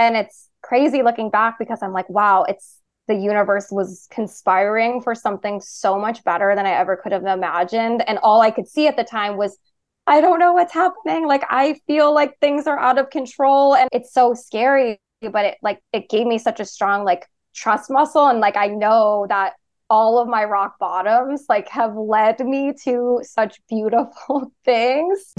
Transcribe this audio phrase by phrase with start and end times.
[0.00, 5.14] And it's crazy looking back because I'm like, wow, it's the universe was conspiring for
[5.14, 8.02] something so much better than I ever could have imagined.
[8.08, 9.58] And all I could see at the time was,
[10.06, 11.26] I don't know what's happening.
[11.26, 14.98] Like, I feel like things are out of control and it's so scary.
[15.20, 18.26] But it like, it gave me such a strong, like, trust muscle.
[18.26, 19.52] And like, I know that
[19.90, 25.34] all of my rock bottoms like have led me to such beautiful things.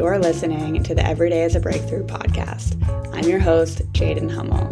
[0.00, 2.82] You're listening to the Everyday is a Breakthrough podcast.
[3.14, 4.70] I'm your host, Jaden Hummel.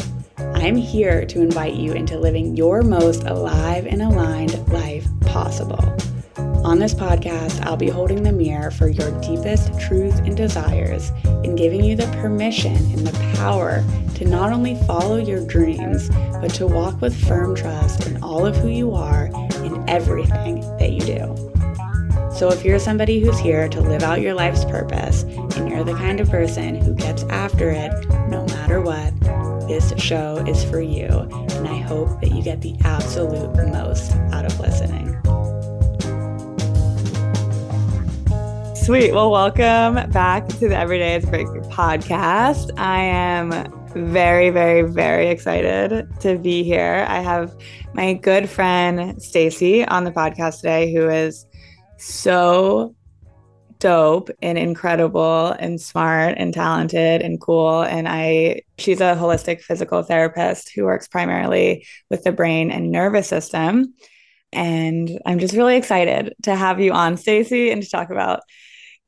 [0.57, 5.85] I'm here to invite you into living your most alive and aligned life possible.
[6.65, 11.59] On this podcast, I'll be holding the mirror for your deepest truths and desires and
[11.59, 13.85] giving you the permission and the power
[14.15, 16.09] to not only follow your dreams,
[16.41, 19.27] but to walk with firm trust in all of who you are
[19.57, 21.48] and everything that you do.
[22.39, 25.95] So, if you're somebody who's here to live out your life's purpose and you're the
[25.95, 27.91] kind of person who gets after it
[28.29, 29.13] no matter what,
[29.67, 31.09] this show is for you.
[31.09, 35.17] And I hope that you get the absolute most out of listening.
[38.77, 39.13] Sweet.
[39.13, 42.71] Well, welcome back to the Everyday is Breakthrough podcast.
[42.79, 43.51] I am
[43.97, 47.05] very, very, very excited to be here.
[47.09, 47.57] I have
[47.95, 51.48] my good friend Stacy on the podcast today, who is
[51.99, 52.95] so
[53.79, 57.83] dope and incredible and smart and talented and cool.
[57.83, 63.29] And i she's a holistic physical therapist who works primarily with the brain and nervous
[63.29, 63.95] system.
[64.53, 68.41] And i'm just really excited to have you on stacy and to talk about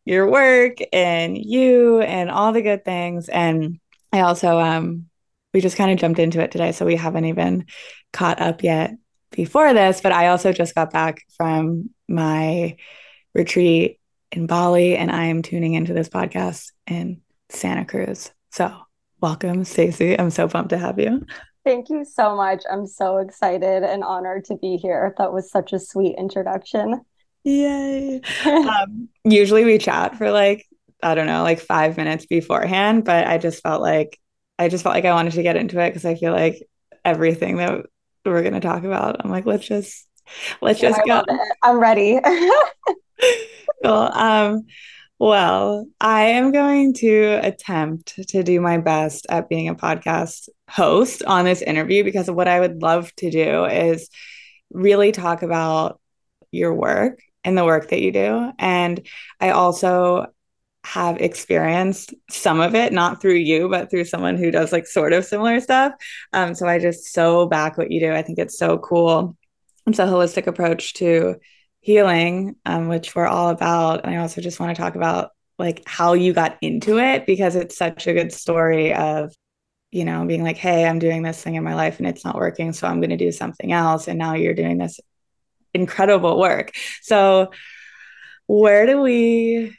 [0.04, 3.28] your work and you and all the good things.
[3.28, 3.80] And
[4.12, 5.06] i also um
[5.52, 7.66] we just kind of jumped into it today so we haven't even
[8.12, 8.92] caught up yet
[9.32, 12.76] before this but i also just got back from my
[13.34, 13.98] retreat
[14.32, 18.30] in Bali, and I am tuning into this podcast in Santa Cruz.
[18.52, 18.74] So,
[19.20, 20.18] welcome, Stacy.
[20.18, 21.24] I'm so pumped to have you.
[21.64, 22.64] Thank you so much.
[22.70, 25.14] I'm so excited and honored to be here.
[25.18, 27.00] That was such a sweet introduction.
[27.44, 28.20] Yay.
[28.44, 30.66] um, usually we chat for like,
[31.02, 34.18] I don't know, like five minutes beforehand, but I just felt like,
[34.58, 36.66] I just felt like I wanted to get into it because I feel like
[37.04, 37.86] everything that
[38.24, 40.06] we're going to talk about, I'm like, let's just
[40.60, 41.22] Let's just go.
[41.62, 42.20] I'm ready.
[43.84, 43.92] cool.
[43.92, 44.66] Um,
[45.18, 51.22] well, I am going to attempt to do my best at being a podcast host
[51.24, 54.08] on this interview because what I would love to do is
[54.72, 56.00] really talk about
[56.50, 58.52] your work and the work that you do.
[58.58, 59.06] And
[59.40, 60.26] I also
[60.84, 65.12] have experienced some of it, not through you, but through someone who does like sort
[65.12, 65.92] of similar stuff.
[66.32, 68.12] Um, so I just so back what you do.
[68.12, 69.36] I think it's so cool
[69.86, 71.36] it's a holistic approach to
[71.80, 74.04] healing, um, which we're all about.
[74.04, 77.56] And I also just want to talk about like how you got into it because
[77.56, 79.34] it's such a good story of,
[79.90, 82.36] you know, being like, hey, I'm doing this thing in my life and it's not
[82.36, 82.72] working.
[82.72, 84.08] So I'm going to do something else.
[84.08, 85.00] And now you're doing this
[85.74, 86.72] incredible work.
[87.02, 87.50] So,
[88.46, 89.76] where do we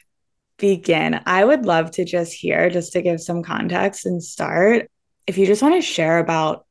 [0.56, 1.20] begin?
[1.26, 4.90] I would love to just hear, just to give some context and start,
[5.26, 6.64] if you just want to share about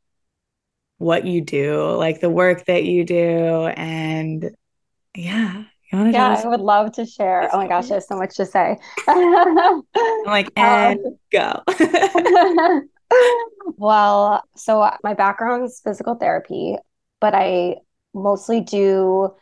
[1.02, 3.66] what you do, like the work that you do.
[3.76, 4.52] And
[5.16, 7.50] yeah, yeah, I would love to share.
[7.52, 8.78] Oh my gosh, there's so much to say.
[9.08, 9.84] I'm
[10.26, 11.64] like, um, and um, go.
[13.78, 16.78] well, so my background is physical therapy,
[17.20, 17.78] but I
[18.14, 19.34] mostly do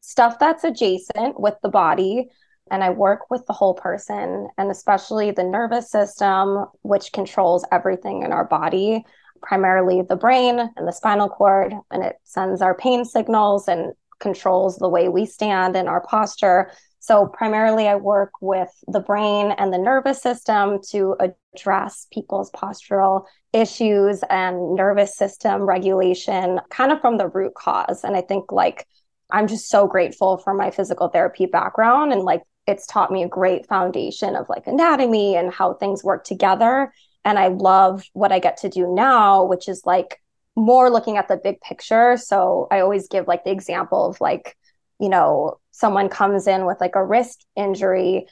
[0.00, 2.28] stuff that's adjacent with the body.
[2.68, 8.22] And I work with the whole person and especially the nervous system, which controls everything
[8.24, 9.04] in our body
[9.42, 14.76] primarily the brain and the spinal cord, and it sends our pain signals and controls
[14.76, 16.70] the way we stand and our posture.
[17.00, 23.26] So, primarily, I work with the brain and the nervous system to address people's postural
[23.52, 28.02] issues and nervous system regulation, kind of from the root cause.
[28.02, 28.86] And I think, like,
[29.30, 33.28] I'm just so grateful for my physical therapy background and, like, it's taught me a
[33.28, 36.92] great foundation of like anatomy and how things work together
[37.26, 40.22] and I love what I get to do now, which is like
[40.54, 42.16] more looking at the big picture.
[42.16, 44.56] So I always give like the example of like,
[45.00, 48.26] you know, someone comes in with like a wrist injury.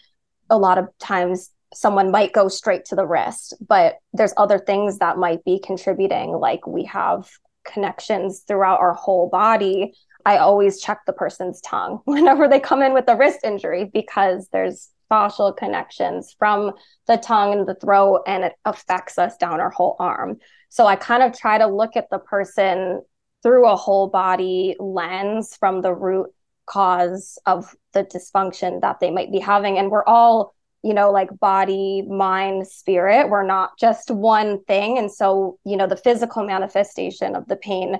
[0.49, 4.99] A lot of times someone might go straight to the wrist, but there's other things
[4.99, 6.31] that might be contributing.
[6.31, 7.29] Like we have
[7.64, 9.93] connections throughout our whole body.
[10.25, 14.49] I always check the person's tongue whenever they come in with a wrist injury because
[14.52, 16.72] there's fascial connections from
[17.06, 20.38] the tongue and the throat, and it affects us down our whole arm.
[20.70, 23.02] So I kind of try to look at the person
[23.43, 26.31] through a whole body lens from the root
[26.66, 29.78] cause of the dysfunction that they might be having.
[29.78, 33.28] And we're all, you know, like body, mind, spirit.
[33.28, 34.99] We're not just one thing.
[34.99, 37.99] And so, you know, the physical manifestation of the pain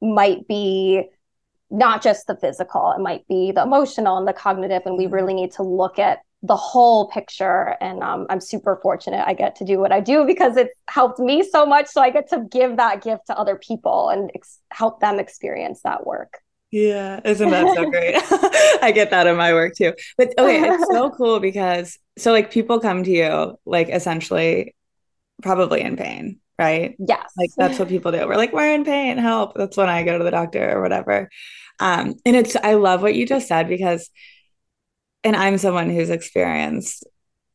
[0.00, 1.04] might be
[1.70, 4.82] not just the physical, it might be the emotional and the cognitive.
[4.86, 5.14] And we mm-hmm.
[5.14, 7.76] really need to look at the whole picture.
[7.80, 11.18] And um, I'm super fortunate I get to do what I do because it's helped
[11.18, 11.86] me so much.
[11.88, 15.82] So I get to give that gift to other people and ex- help them experience
[15.82, 16.38] that work.
[16.70, 18.14] Yeah, isn't that so great?
[18.82, 19.92] I get that in my work too.
[20.16, 24.74] But okay, it's so cool because so like people come to you like essentially
[25.42, 26.96] probably in pain, right?
[26.98, 27.32] Yes.
[27.36, 28.26] Like that's what people do.
[28.26, 29.54] We're like, we're in pain, help.
[29.56, 31.28] That's when I go to the doctor or whatever.
[31.80, 34.08] Um, and it's I love what you just said because
[35.24, 37.06] and I'm someone who's experienced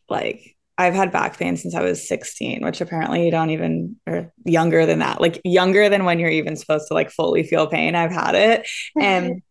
[0.09, 4.33] like I've had back pain since I was 16, which apparently you don't even or
[4.43, 7.95] younger than that, like younger than when you're even supposed to like fully feel pain.
[7.95, 8.67] I've had it.
[8.99, 9.41] And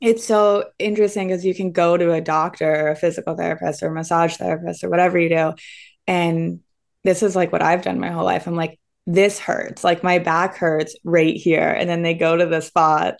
[0.00, 3.90] it's so interesting because you can go to a doctor, or a physical therapist, or
[3.90, 5.54] massage therapist, or whatever you do.
[6.06, 6.60] And
[7.04, 8.46] this is like what I've done my whole life.
[8.46, 9.82] I'm like, this hurts.
[9.82, 11.68] Like my back hurts right here.
[11.70, 13.14] And then they go to the spot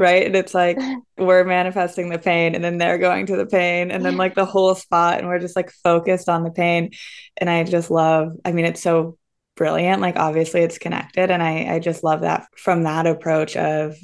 [0.00, 0.26] right?
[0.26, 0.78] And it's like
[1.18, 4.44] we're manifesting the pain and then they're going to the pain and then like the
[4.44, 6.90] whole spot and we're just like focused on the pain.
[7.36, 9.18] And I just love, I mean, it's so
[9.56, 10.00] brilliant.
[10.00, 11.30] Like obviously it's connected.
[11.30, 13.96] And I I just love that from that approach of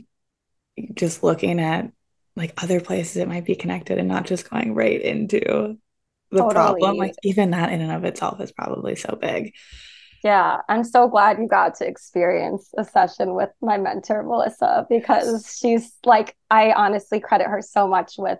[0.94, 1.90] just looking at
[2.36, 5.78] like other places it might be connected and not just going right into
[6.30, 6.54] the totally.
[6.54, 6.96] problem.
[6.98, 9.54] Like even that in and of itself is probably so big.
[10.24, 15.56] Yeah, I'm so glad you got to experience a session with my mentor, Melissa, because
[15.60, 18.38] she's like, I honestly credit her so much with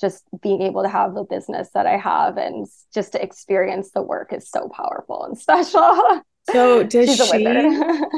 [0.00, 4.02] just being able to have the business that I have and just to experience the
[4.02, 6.22] work is so powerful and special.
[6.50, 7.70] So does she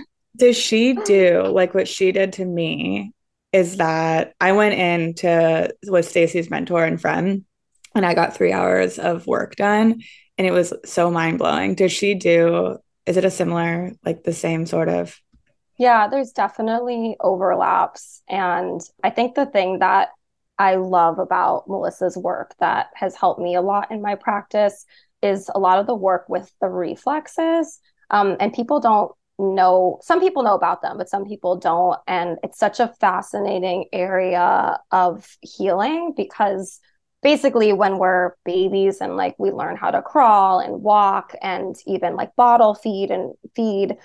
[0.37, 3.13] does she do like what she did to me
[3.53, 7.45] is that I went in to with Stacy's mentor and friend
[7.95, 10.01] and I got 3 hours of work done
[10.39, 11.77] and it was so mind-blowing.
[11.77, 15.21] Does she do is it a similar like the same sort of?
[15.79, 18.23] Yeah there's definitely overlaps.
[18.29, 20.11] And i think the thing that
[20.59, 24.87] i love about melissa's work that has helped me a lot in my practice
[25.21, 27.81] is a lot of the work with the reflexes.
[28.11, 31.99] Um, and people don't know some people know about them but some people don't.
[32.07, 36.81] And it's such a fascinating area of healing because
[37.25, 42.15] basically when we're babies and like we learn how to crawl and walk and even
[42.15, 43.97] like bottle feed and feed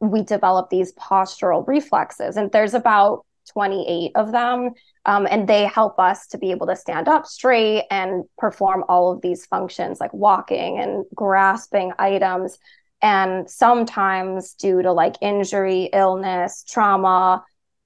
[0.00, 2.36] we develop these postural reflexes.
[2.36, 4.70] And there's about 28 of them
[5.06, 9.12] um, and they help us to be able to stand up straight and perform all
[9.12, 12.58] of these functions like walking and grasping items
[13.02, 17.44] and sometimes due to like injury illness trauma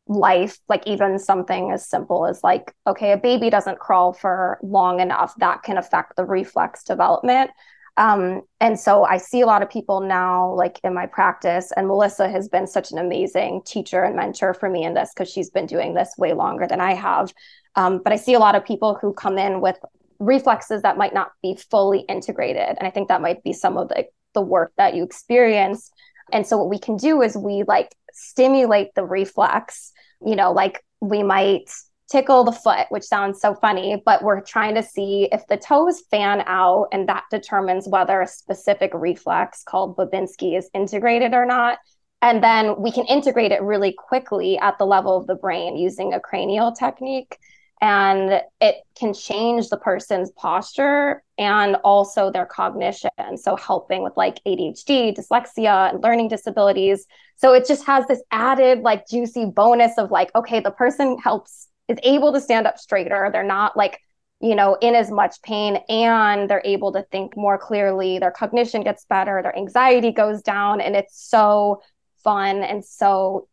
[0.09, 5.01] life like even something as simple as like okay a baby doesn't crawl for long
[5.01, 7.51] enough that can affect the reflex development.
[7.97, 11.89] Um, and so i see a lot of people now like in my practice and
[11.89, 15.51] melissa has been such an amazing teacher and mentor for me in this because she's
[15.51, 17.33] been doing this way longer than i have.
[17.75, 19.79] Um, but i see a lot of people who come in with
[20.21, 23.89] reflexes that might not be fully integrated and i think that might be some of
[23.89, 25.91] the, the work that you experience.
[26.33, 29.93] And so what we can do is we like stimulate the reflex
[30.25, 31.71] you know, like we might
[32.11, 36.03] tickle the foot, which sounds so funny, but we're trying to see if the toes
[36.11, 41.79] fan out, and that determines whether a specific reflex called Babinski is integrated or not.
[42.23, 46.15] And then we can integrate it really quickly at the level of the brain using
[46.15, 47.39] a cranial technique.
[47.81, 53.11] And it can change the person's posture and also their cognition.
[53.37, 57.07] So, helping with like ADHD, dyslexia, and learning disabilities.
[57.37, 61.69] So it just has this added like juicy bonus of like, okay, the person helps
[61.87, 63.31] is able to stand up straighter.
[63.33, 64.01] They're not like,
[64.41, 68.19] you know, in as much pain and they're able to think more clearly.
[68.19, 71.83] Their cognition gets better, their anxiety goes down, and it's so
[72.25, 73.49] fun and so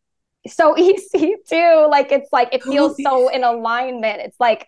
[0.47, 1.87] so easy too.
[1.89, 4.21] Like it's like it feels so in alignment.
[4.21, 4.67] It's like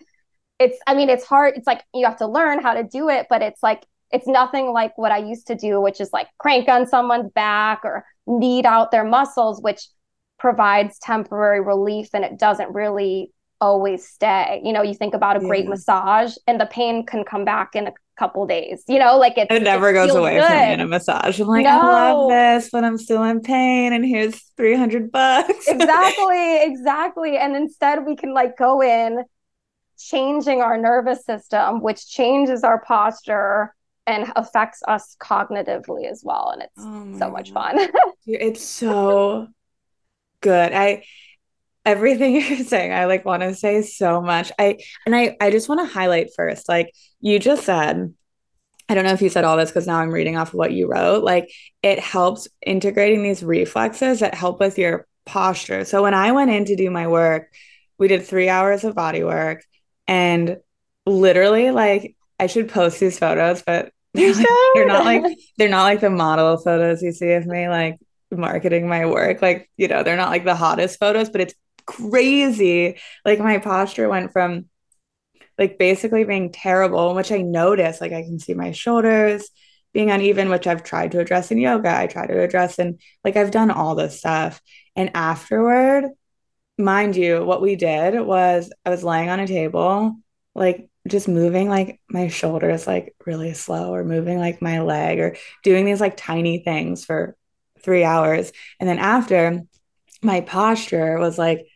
[0.60, 1.56] it's I mean, it's hard.
[1.56, 4.72] It's like you have to learn how to do it, but it's like it's nothing
[4.72, 8.66] like what I used to do, which is like crank on someone's back or knead
[8.66, 9.88] out their muscles, which
[10.40, 14.62] provides temporary relief and it doesn't really always stay.
[14.64, 15.72] You know, you think about a great yeah.
[15.72, 18.84] massage and the pain can come back in a couple days.
[18.88, 20.48] You know, like it never goes away good.
[20.48, 21.40] from me in a massage.
[21.40, 21.70] I'm like, no.
[21.70, 25.50] I love this, but I'm still in pain and here's 300 bucks.
[25.68, 27.38] exactly, exactly.
[27.38, 29.24] And instead we can like go in
[29.98, 33.74] changing our nervous system, which changes our posture
[34.06, 36.52] and affects us cognitively as well.
[36.52, 37.78] And it's oh so much fun.
[38.26, 39.48] it's so
[40.42, 40.74] good.
[40.74, 41.04] I
[41.88, 45.70] everything you're saying i like want to say so much i and i i just
[45.70, 48.14] want to highlight first like you just said
[48.90, 50.72] I don't know if you said all this because now I'm reading off of what
[50.72, 51.22] you wrote.
[51.22, 51.52] Like
[51.84, 55.84] it helps integrating these reflexes that help with your posture.
[55.84, 57.54] So when I went in to do my work,
[57.98, 59.66] we did three hours of body work
[60.08, 60.58] and
[61.06, 65.84] literally like I should post these photos, but they're, like, they're not like they're not
[65.84, 67.98] like the model photos you see of me like
[68.32, 69.42] marketing my work.
[69.42, 71.54] Like, you know, they're not like the hottest photos, but it's
[71.88, 73.00] crazy.
[73.26, 74.66] Like my posture went from
[75.58, 78.00] like basically being terrible, which I notice.
[78.00, 79.50] Like I can see my shoulders
[79.94, 81.96] being uneven, which I've tried to address in yoga.
[81.98, 84.62] I try to address and like I've done all this stuff.
[84.96, 86.06] And afterward,
[86.78, 90.16] mind you, what we did was I was laying on a table,
[90.54, 95.36] like just moving like my shoulders like really slow or moving like my leg or
[95.64, 97.36] doing these like tiny things for
[97.82, 98.52] three hours.
[98.80, 99.62] And then after
[100.22, 101.68] my posture was like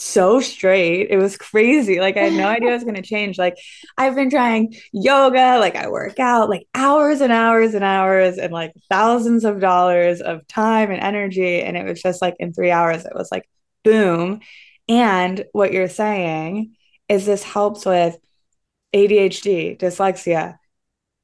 [0.00, 1.08] so straight.
[1.10, 1.98] It was crazy.
[1.98, 3.36] Like I had no idea it was going to change.
[3.36, 3.56] Like
[3.96, 8.52] I've been trying yoga, like I work out like hours and hours and hours and
[8.52, 12.70] like thousands of dollars of time and energy and it was just like in 3
[12.70, 13.48] hours it was like
[13.82, 14.40] boom.
[14.88, 16.76] And what you're saying
[17.08, 18.16] is this helps with
[18.94, 20.58] ADHD, dyslexia,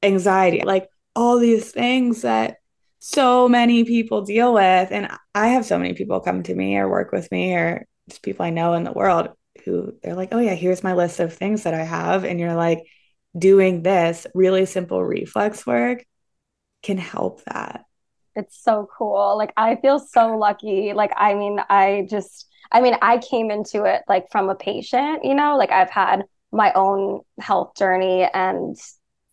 [0.03, 2.57] anxiety, like all these things that
[2.99, 6.89] so many people deal with and I have so many people come to me or
[6.89, 9.29] work with me or just people I know in the world
[9.63, 12.23] who they're like, oh, yeah, here's my list of things that I have.
[12.23, 12.85] And you're like,
[13.37, 16.05] doing this really simple reflex work
[16.83, 17.85] can help that.
[18.35, 19.37] It's so cool.
[19.37, 20.93] Like, I feel so lucky.
[20.93, 25.23] Like, I mean, I just, I mean, I came into it like from a patient,
[25.23, 28.77] you know, like I've had my own health journey and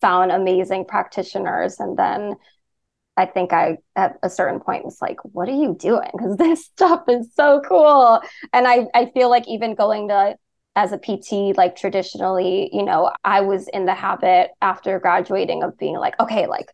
[0.00, 1.78] found amazing practitioners.
[1.78, 2.34] And then
[3.16, 6.10] I think I at a certain point was like, what are you doing?
[6.12, 8.20] Because this stuff is so cool.
[8.52, 10.36] And I, I feel like even going to
[10.74, 15.76] as a PT, like traditionally, you know, I was in the habit after graduating of
[15.76, 16.72] being like, okay, like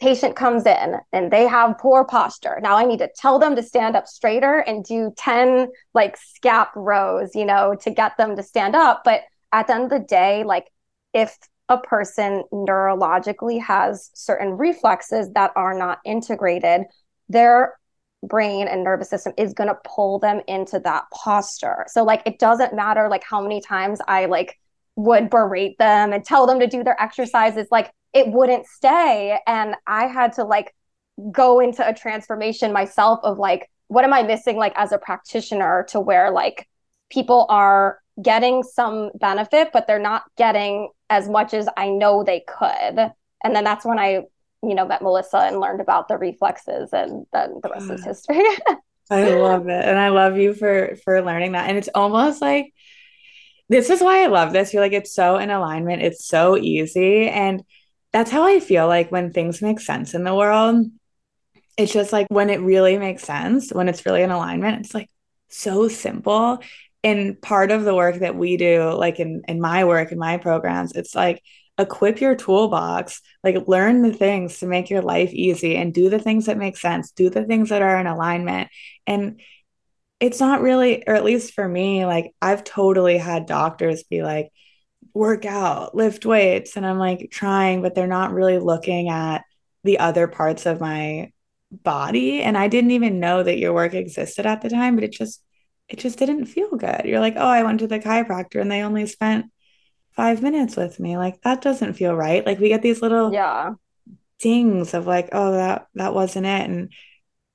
[0.00, 2.58] patient comes in and they have poor posture.
[2.62, 6.68] Now I need to tell them to stand up straighter and do 10 like scap
[6.74, 9.02] rows, you know, to get them to stand up.
[9.04, 9.22] But
[9.52, 10.66] at the end of the day, like
[11.12, 11.36] if
[11.70, 16.82] a person neurologically has certain reflexes that are not integrated,
[17.28, 17.78] their
[18.22, 21.86] brain and nervous system is going to pull them into that posture.
[21.88, 24.58] So like it doesn't matter like how many times I like
[24.96, 29.76] would berate them and tell them to do their exercises like it wouldn't stay and
[29.86, 30.74] I had to like
[31.30, 35.86] go into a transformation myself of like what am I missing like as a practitioner
[35.90, 36.68] to where like
[37.10, 42.40] people are getting some benefit but they're not getting as much as I know they
[42.40, 43.12] could.
[43.42, 44.22] And then that's when I,
[44.62, 48.42] you know, met Melissa and learned about the reflexes and then the rest is history.
[49.10, 49.84] I love it.
[49.84, 51.68] And I love you for for learning that.
[51.68, 52.72] And it's almost like
[53.68, 54.72] this is why I love this.
[54.72, 56.02] You're like it's so in alignment.
[56.02, 57.62] It's so easy and
[58.12, 60.86] that's how I feel like when things make sense in the world.
[61.76, 65.08] It's just like when it really makes sense, when it's really in alignment, it's like
[65.48, 66.60] so simple
[67.02, 70.36] and part of the work that we do like in in my work in my
[70.36, 71.42] programs it's like
[71.78, 76.18] equip your toolbox like learn the things to make your life easy and do the
[76.18, 78.68] things that make sense do the things that are in alignment.
[79.06, 79.40] And
[80.20, 84.50] it's not really or at least for me like i've totally had doctors be like
[85.14, 89.42] work out lift weights and i'm like trying but they're not really looking at
[89.82, 91.32] the other parts of my
[91.72, 92.42] body.
[92.42, 95.42] And i didn't even know that your work existed at the time but it just
[95.90, 97.02] it just didn't feel good.
[97.04, 99.46] You're like, oh, I went to the chiropractor and they only spent
[100.12, 101.16] five minutes with me.
[101.16, 102.44] Like that doesn't feel right.
[102.46, 103.74] Like we get these little yeah
[104.40, 106.70] things of like, oh, that that wasn't it.
[106.70, 106.92] And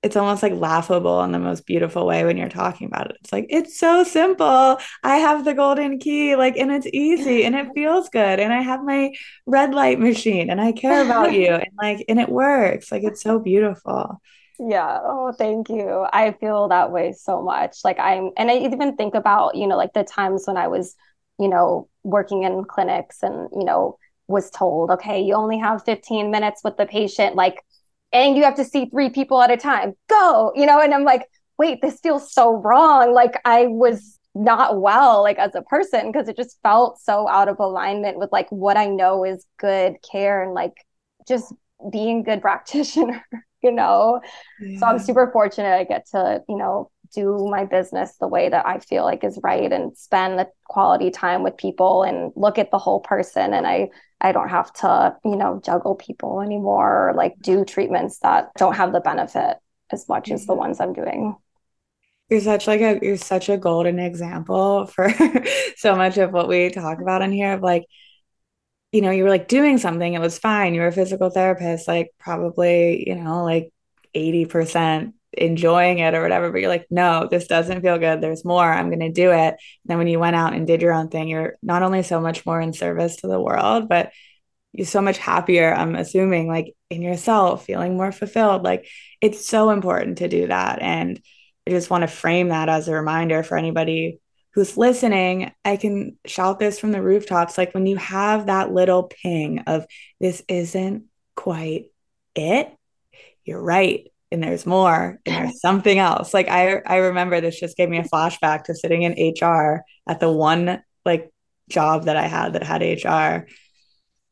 [0.03, 3.17] it's almost like laughable in the most beautiful way when you're talking about it.
[3.21, 4.79] It's like, it's so simple.
[5.03, 8.39] I have the golden key, like, and it's easy and it feels good.
[8.39, 9.13] And I have my
[9.47, 11.47] red light machine and I care about you.
[11.55, 12.91] And like, and it works.
[12.91, 14.21] Like, it's so beautiful.
[14.59, 14.99] Yeah.
[15.03, 16.05] Oh, thank you.
[16.13, 17.79] I feel that way so much.
[17.83, 20.95] Like I'm, and I even think about, you know, like the times when I was,
[21.39, 23.97] you know, working in clinics and, you know,
[24.27, 27.61] was told, okay, you only have 15 minutes with the patient, like,
[28.13, 29.93] and you have to see three people at a time.
[30.09, 33.13] Go, you know, and I'm like, wait, this feels so wrong.
[33.13, 37.49] Like I was not well, like as a person, because it just felt so out
[37.49, 40.73] of alignment with like what I know is good care and like
[41.27, 41.53] just
[41.91, 43.23] being good practitioner
[43.65, 44.21] you know?
[44.61, 44.79] Yeah.
[44.79, 48.65] so i'm super fortunate i get to you know do my business the way that
[48.65, 52.71] i feel like is right and spend the quality time with people and look at
[52.71, 53.89] the whole person and i
[54.21, 58.75] i don't have to you know juggle people anymore or like do treatments that don't
[58.75, 59.57] have the benefit
[59.91, 61.35] as much as the ones i'm doing.
[62.29, 65.13] You're such like a you're such a golden example for
[65.77, 67.85] so much of what we talk about in here of like
[68.95, 71.85] you know you were like doing something it was fine you were a physical therapist
[71.85, 73.73] like probably you know like
[74.15, 78.63] 80% enjoying it or whatever but you're like no this doesn't feel good there's more
[78.63, 79.53] i'm going to do it.
[79.53, 82.21] And then when you went out and did your own thing you're not only so
[82.21, 84.13] much more in service to the world but
[84.71, 88.87] you're so much happier i'm assuming like in yourself feeling more fulfilled like
[89.19, 91.19] it's so important to do that and
[91.67, 94.21] i just want to frame that as a reminder for anybody
[94.55, 99.03] who's listening i can shout this from the rooftops like when you have that little
[99.03, 99.85] ping of
[100.19, 101.03] this isn't
[101.35, 101.85] quite
[102.35, 102.73] it
[103.43, 107.77] you're right and there's more and there's something else like i i remember this just
[107.77, 111.31] gave me a flashback to sitting in hr at the one like
[111.69, 113.47] job that i had that had hr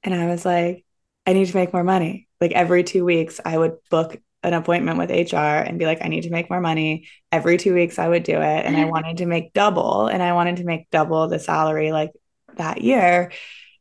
[0.03, 0.86] and I was like,
[1.25, 2.27] I need to make more money.
[2.42, 6.10] Like every two weeks, I would book an appointment with HR and be like, I
[6.10, 7.08] need to make more money.
[7.32, 8.66] Every two weeks, I would do it.
[8.66, 12.12] And I wanted to make double, and I wanted to make double the salary like
[12.56, 13.32] that year.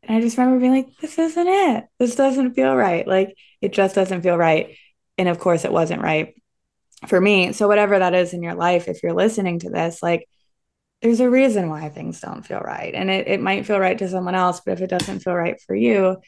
[0.02, 1.84] And I just remember being like, this isn't it.
[1.98, 3.06] This doesn't feel right.
[3.06, 4.76] Like it just doesn't feel right.
[5.18, 6.34] And of course, it wasn't right
[7.06, 7.52] for me.
[7.52, 10.28] So, whatever that is in your life, if you're listening to this, like
[11.02, 12.94] there's a reason why things don't feel right.
[12.94, 15.60] And it, it might feel right to someone else, but if it doesn't feel right
[15.60, 16.18] for you,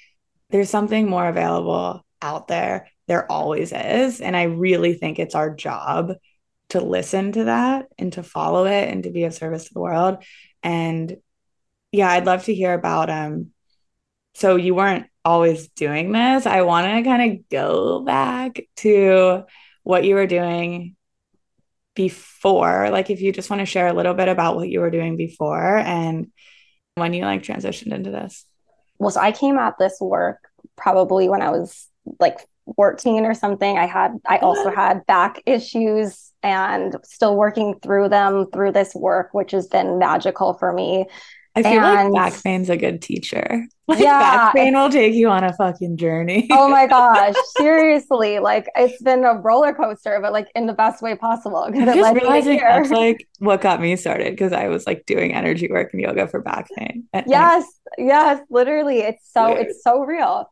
[0.51, 2.89] there's something more available out there.
[3.07, 4.21] There always is.
[4.21, 6.13] And I really think it's our job
[6.71, 9.81] to listen to that and to follow it and to be of service to the
[9.81, 10.25] world.
[10.63, 11.17] And
[11.93, 13.51] yeah, I'd love to hear about um
[14.35, 16.45] so you weren't always doing this.
[16.45, 19.45] I want to kind of go back to
[19.85, 20.97] what you were doing
[21.95, 24.91] before like if you just want to share a little bit about what you were
[24.91, 26.27] doing before and
[26.97, 28.45] when you like transitioned into this
[28.99, 30.39] well so i came at this work
[30.77, 32.39] probably when i was like
[32.77, 38.09] 14 or something i had i oh, also had back issues and still working through
[38.09, 41.07] them through this work which has been magical for me
[41.57, 43.67] I feel and, like back pain's a good teacher.
[43.87, 46.49] Like yeah, back pain will take you on a fucking journey.
[46.51, 48.39] oh my gosh, seriously!
[48.39, 51.59] Like it's been a roller coaster, but like in the best way possible.
[51.59, 55.69] I'm just realizing that's like what got me started because I was like doing energy
[55.71, 57.05] work and yoga for back pain.
[57.27, 57.67] yes,
[57.99, 59.67] yes, literally, it's so Weird.
[59.67, 60.49] it's so real.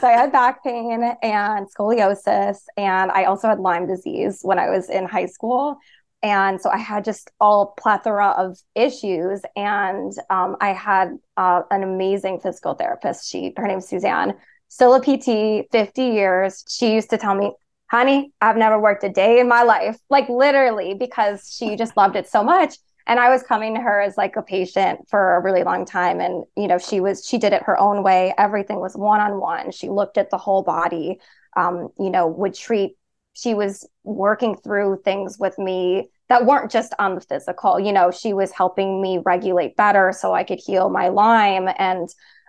[0.00, 4.68] So I had back pain and scoliosis, and I also had Lyme disease when I
[4.70, 5.78] was in high school
[6.22, 9.42] and so I had just all plethora of issues.
[9.56, 13.28] And um, I had uh, an amazing physical therapist.
[13.28, 14.34] She, her name's Suzanne,
[14.68, 16.64] still a PT, 50 years.
[16.68, 17.52] She used to tell me,
[17.90, 22.14] honey, I've never worked a day in my life, like literally, because she just loved
[22.14, 22.76] it so much.
[23.06, 26.20] And I was coming to her as like a patient for a really long time.
[26.20, 28.34] And, you know, she was, she did it her own way.
[28.38, 29.70] Everything was one on one.
[29.72, 31.20] She looked at the whole body,
[31.56, 32.96] um, you know, would treat
[33.34, 37.80] she was working through things with me that weren't just on the physical.
[37.80, 41.68] You know, she was helping me regulate better so I could heal my Lyme.
[41.78, 42.08] And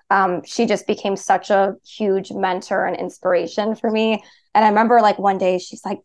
[0.10, 4.24] um, she just became such a huge mentor and inspiration for me.
[4.54, 6.00] And I remember like one day she's like,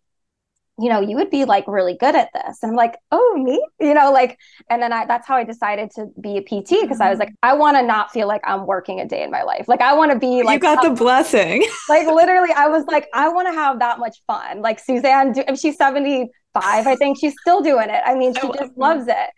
[0.80, 2.62] you know, you would be like really good at this.
[2.62, 3.60] And I'm like, oh, me?
[3.80, 4.38] You know, like,
[4.70, 7.30] and then I, that's how I decided to be a PT because I was like,
[7.30, 7.50] mm-hmm.
[7.50, 9.66] I want to not feel like I'm working a day in my life.
[9.66, 11.66] Like, I want to be like, you got the blessing.
[11.88, 14.62] like, literally, I was like, I want to have that much fun.
[14.62, 18.02] Like, Suzanne, do, she's 75, I think she's still doing it.
[18.06, 19.30] I mean, she I just love loves it.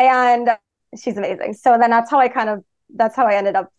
[0.00, 0.56] And uh,
[1.00, 1.54] she's amazing.
[1.54, 3.72] So then that's how I kind of, that's how I ended up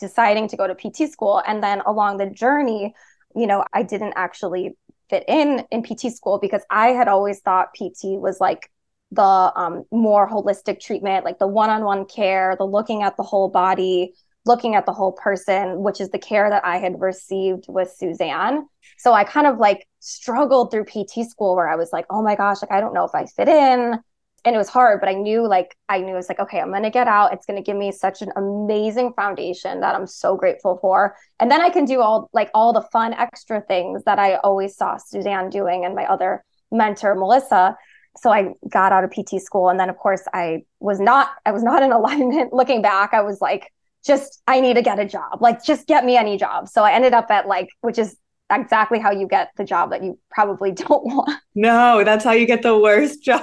[0.00, 1.42] deciding to go to PT school.
[1.46, 2.92] And then along the journey,
[3.36, 4.76] you know, I didn't actually
[5.08, 8.70] fit in in PT school because I had always thought PT was like
[9.12, 13.22] the um, more holistic treatment, like the one on one care, the looking at the
[13.22, 14.14] whole body,
[14.44, 18.66] looking at the whole person, which is the care that I had received with Suzanne.
[18.98, 22.34] So I kind of like struggled through PT school where I was like, oh my
[22.36, 24.00] gosh, like I don't know if I fit in
[24.46, 26.90] and it was hard but i knew like i knew it's like okay i'm gonna
[26.90, 27.32] get out.
[27.32, 31.16] It's gonna give me such an amazing foundation that i'm so grateful for.
[31.40, 34.76] And then i can do all like all the fun extra things that i always
[34.76, 37.76] saw suzanne doing and my other mentor melissa.
[38.18, 41.50] So i got out of pt school and then of course i was not i
[41.50, 43.12] was not in alignment looking back.
[43.12, 43.72] I was like
[44.06, 45.42] just i need to get a job.
[45.42, 46.68] Like just get me any job.
[46.68, 48.16] So i ended up at like which is
[48.50, 51.40] exactly how you get the job that you probably don't want.
[51.54, 53.42] No, that's how you get the worst job.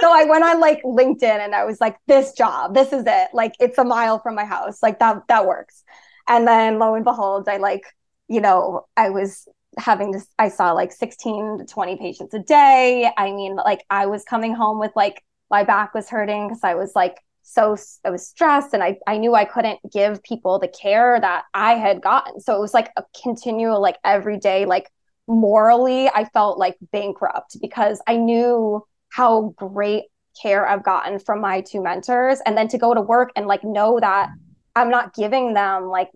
[0.00, 3.28] So I went on like LinkedIn and I was like, this job, this is it.
[3.32, 4.82] Like it's a mile from my house.
[4.82, 5.82] Like that that works.
[6.28, 7.84] And then lo and behold, I like,
[8.28, 13.10] you know, I was having this, I saw like 16 to 20 patients a day.
[13.16, 16.74] I mean, like I was coming home with like my back was hurting because I
[16.74, 20.66] was like so I was stressed and I, I knew I couldn't give people the
[20.66, 22.40] care that I had gotten.
[22.40, 24.90] So it was like a continual, like every day, like
[25.28, 28.84] morally, I felt like bankrupt because I knew
[29.16, 30.04] how great
[30.42, 33.64] care I've gotten from my two mentors and then to go to work and like
[33.64, 34.28] know that
[34.74, 36.10] I'm not giving them like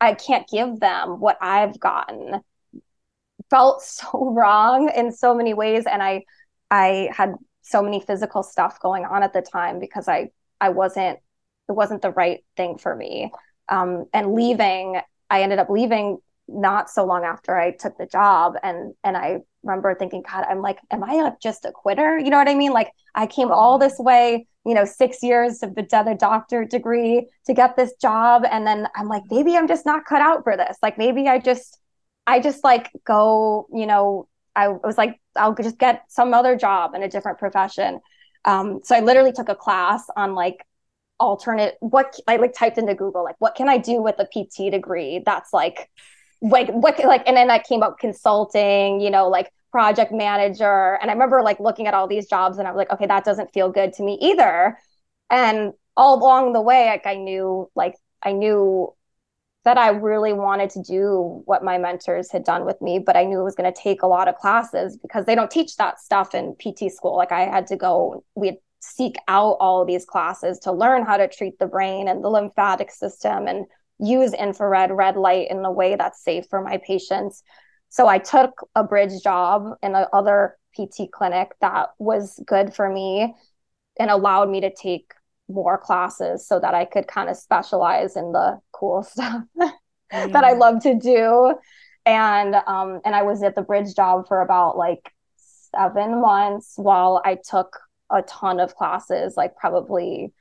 [0.00, 2.40] I can't give them what I've gotten
[3.50, 6.22] felt so wrong in so many ways and I
[6.70, 11.18] I had so many physical stuff going on at the time because I I wasn't
[11.68, 13.32] it wasn't the right thing for me.
[13.68, 18.54] Um, and leaving I ended up leaving not so long after I took the job
[18.62, 22.18] and and I remember thinking god I'm like am I just a quitter?
[22.18, 22.72] You know what I mean?
[22.72, 27.54] Like I came all this way you know 6 years of the doctor degree to
[27.54, 30.76] get this job and then I'm like maybe I'm just not cut out for this.
[30.82, 31.78] Like maybe I just
[32.26, 36.94] I just like go you know I was like I'll just get some other job
[36.94, 38.00] in a different profession.
[38.44, 40.64] Um, so I literally took a class on like
[41.20, 44.70] alternate what I like typed into Google like what can I do with a PT
[44.70, 45.90] degree that's like
[46.40, 50.98] like what like and then I came up consulting, you know, like project manager.
[51.00, 53.24] And I remember like looking at all these jobs and I was like, okay, that
[53.24, 54.78] doesn't feel good to me either.
[55.30, 58.94] And all along the way, like I knew like I knew
[59.64, 63.24] that I really wanted to do what my mentors had done with me, but I
[63.24, 66.00] knew it was going to take a lot of classes because they don't teach that
[66.00, 67.16] stuff in PT school.
[67.16, 71.16] Like I had to go, we had seek out all these classes to learn how
[71.16, 73.66] to treat the brain and the lymphatic system and
[73.98, 77.42] use infrared red light in a way that's safe for my patients.
[77.88, 83.34] So I took a bridge job in another PT clinic that was good for me
[83.98, 85.12] and allowed me to take
[85.48, 89.72] more classes so that I could kind of specialize in the cool stuff mm.
[90.32, 91.54] that I love to do.
[92.04, 95.12] And um and I was at the bridge job for about like
[95.72, 97.78] 7 months while I took
[98.10, 100.32] a ton of classes, like probably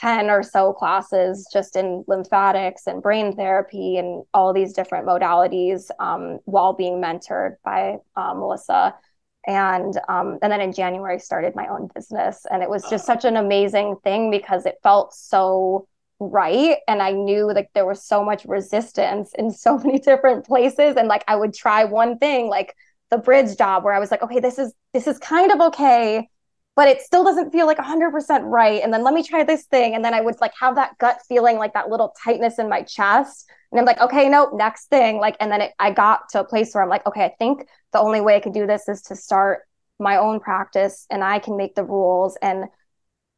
[0.00, 5.90] 10 or so classes just in lymphatics and brain therapy and all these different modalities
[5.98, 8.94] um, while being mentored by uh, Melissa.
[9.46, 13.24] And um, and then in January started my own business, and it was just such
[13.24, 18.22] an amazing thing because it felt so right, and I knew like there was so
[18.22, 22.74] much resistance in so many different places, and like I would try one thing like
[23.10, 26.28] the bridge job where I was like, okay, this is this is kind of okay,
[26.80, 28.82] but it still doesn't feel like 100% right.
[28.82, 29.94] And then let me try this thing.
[29.94, 32.80] And then i would like have that gut feeling like that little tightness in my
[32.80, 33.50] chest.
[33.70, 35.18] And i'm like okay nope next thing.
[35.18, 37.66] Like and then it, i got to a place where i'm like okay i think
[37.92, 39.58] the only way i could do this is to start
[39.98, 42.64] my own practice and i can make the rules and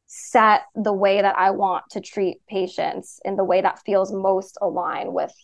[0.05, 4.57] set the way that i want to treat patients in the way that feels most
[4.61, 5.35] aligned with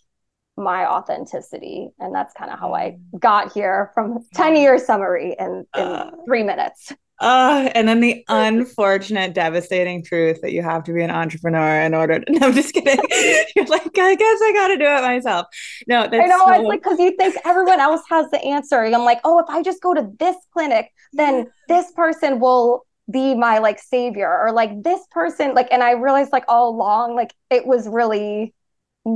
[0.55, 1.89] my authenticity.
[1.99, 3.19] And that's kind of how i mm.
[3.19, 8.23] got here from 10 year summary in, in uh, three minutes uh, and then the
[8.29, 12.29] unfortunate, devastating truth that you have to be an entrepreneur in order to.
[12.39, 12.97] No, I'm just kidding.
[13.55, 15.47] You're like, I guess I got to do it myself.
[15.87, 16.45] No, I know.
[16.45, 16.53] So...
[16.53, 18.83] It's like because you think everyone else has the answer.
[18.83, 23.35] I'm like, oh, if I just go to this clinic, then this person will be
[23.35, 25.67] my like savior, or like this person, like.
[25.71, 28.53] And I realized like all along, like it was really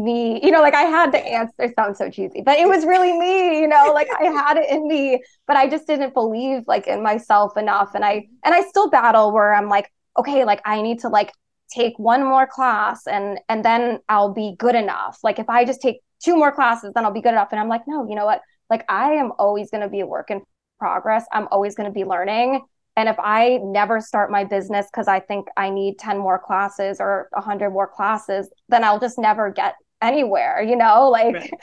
[0.01, 3.11] me you know like i had the answer sounds so cheesy but it was really
[3.17, 6.87] me you know like i had it in me but i just didn't believe like
[6.87, 10.81] in myself enough and i and i still battle where i'm like okay like i
[10.81, 11.31] need to like
[11.73, 15.17] take one more class and and then i'll be good enough.
[15.23, 17.69] Like if i just take two more classes then i'll be good enough and i'm
[17.69, 18.41] like no you know what?
[18.69, 20.41] Like i am always going to be a work in
[20.79, 21.25] progress.
[21.31, 22.61] I'm always going to be learning
[22.95, 26.97] and if I never start my business because I think I need 10 more classes
[26.99, 31.09] or 100 more classes, then I'll just never get anywhere, you know?
[31.09, 31.53] Like, right.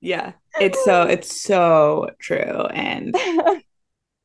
[0.00, 2.66] yeah, it's so, it's so true.
[2.66, 3.14] And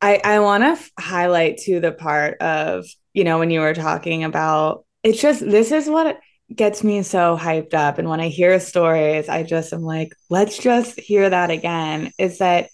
[0.01, 3.73] I, I want to f- highlight to the part of, you know, when you were
[3.73, 6.19] talking about it's just, this is what
[6.53, 7.97] gets me so hyped up.
[7.97, 12.11] And when I hear stories, I just am like, let's just hear that again.
[12.17, 12.69] Is that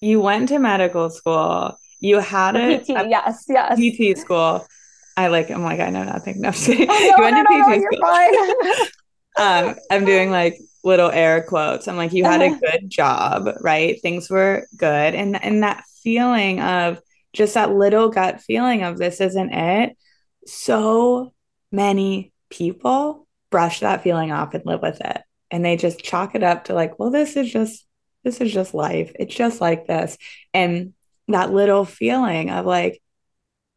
[0.00, 2.82] you went to medical school you had it.
[2.84, 3.78] PT, yes, yes.
[3.78, 4.66] PT school.
[5.16, 5.50] I like.
[5.50, 5.80] I'm like.
[5.80, 6.40] I know nothing.
[6.40, 8.86] No, I'm Oh, no, you went no, to PT no, school.
[9.38, 11.88] um, I'm doing like little air quotes.
[11.88, 14.00] I'm like, you had a good job, right?
[14.00, 17.00] Things were good, and and that feeling of
[17.32, 19.96] just that little gut feeling of this isn't it.
[20.46, 21.34] So
[21.72, 26.42] many people brush that feeling off and live with it, and they just chalk it
[26.42, 27.86] up to like, well, this is just
[28.24, 29.12] this is just life.
[29.18, 30.16] It's just like this,
[30.54, 30.94] and
[31.28, 33.02] that little feeling of like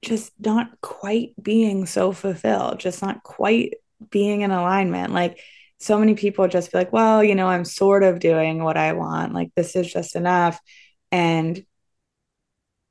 [0.01, 3.73] just not quite being so fulfilled, just not quite
[4.09, 5.13] being in alignment.
[5.13, 5.39] Like
[5.79, 8.93] so many people just feel like, well, you know, I'm sort of doing what I
[8.93, 9.33] want.
[9.33, 10.59] Like this is just enough.
[11.11, 11.63] And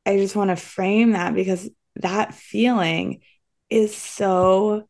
[0.07, 3.21] I just want to frame that because that feeling
[3.69, 4.89] is so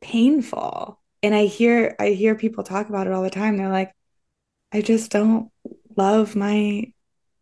[0.00, 1.00] painful.
[1.22, 3.56] And I hear I hear people talk about it all the time.
[3.56, 3.92] They're like,
[4.72, 5.50] I just don't
[5.96, 6.92] love my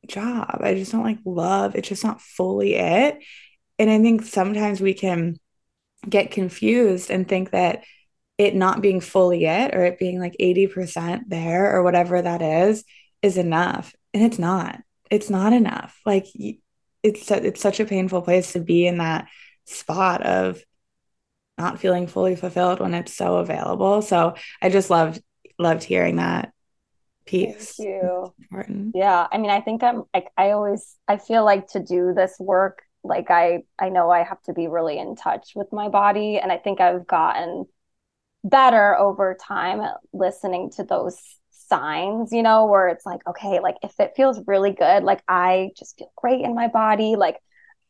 [0.07, 0.61] job.
[0.63, 1.75] I just don't like love.
[1.77, 3.19] It's just not fully it.
[3.79, 5.37] and I think sometimes we can
[6.09, 7.85] get confused and think that
[8.39, 12.85] it not being fully it or it being like 80% there or whatever that is
[13.23, 13.95] is enough.
[14.13, 14.83] And it's not.
[15.11, 15.99] It's not enough.
[16.05, 16.27] Like
[17.03, 19.29] it's it's such a painful place to be in that
[19.65, 20.63] spot of
[21.57, 24.03] not feeling fully fulfilled when it's so available.
[24.03, 25.23] So i just loved
[25.59, 26.53] loved hearing that
[27.25, 27.77] piece.
[27.77, 28.35] Thank you.
[28.95, 29.27] Yeah.
[29.31, 32.83] I mean i think i'm like i always i feel like to do this work
[33.03, 36.39] like i i know i have to be really in touch with my body.
[36.39, 37.67] And i think i've gotten
[38.49, 39.83] better over time
[40.13, 41.19] listening to those
[41.51, 45.71] signs, you know, where it's like, okay, like if it feels really good, like I
[45.77, 47.39] just feel great in my body, like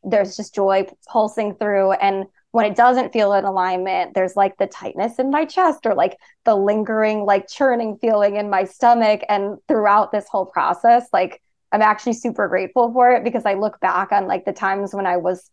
[0.03, 1.93] there's just joy pulsing through.
[1.93, 5.95] And when it doesn't feel in alignment, there's like the tightness in my chest or
[5.95, 9.21] like the lingering, like churning feeling in my stomach.
[9.29, 13.79] And throughout this whole process, like I'm actually super grateful for it because I look
[13.81, 15.51] back on like the times when I was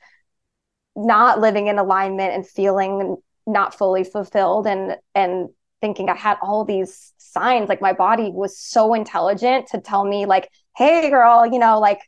[0.95, 5.49] not living in alignment and feeling not fully fulfilled and and
[5.81, 10.25] thinking I had all these signs like my body was so intelligent to tell me
[10.25, 11.99] like hey girl you know like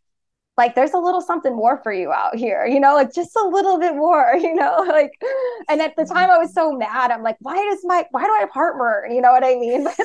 [0.57, 3.47] like there's a little something more for you out here you know like just a
[3.47, 5.11] little bit more you know like
[5.69, 6.13] and at the mm-hmm.
[6.13, 9.13] time I was so mad I'm like why does my why do I have heartburn
[9.13, 9.87] you know what I mean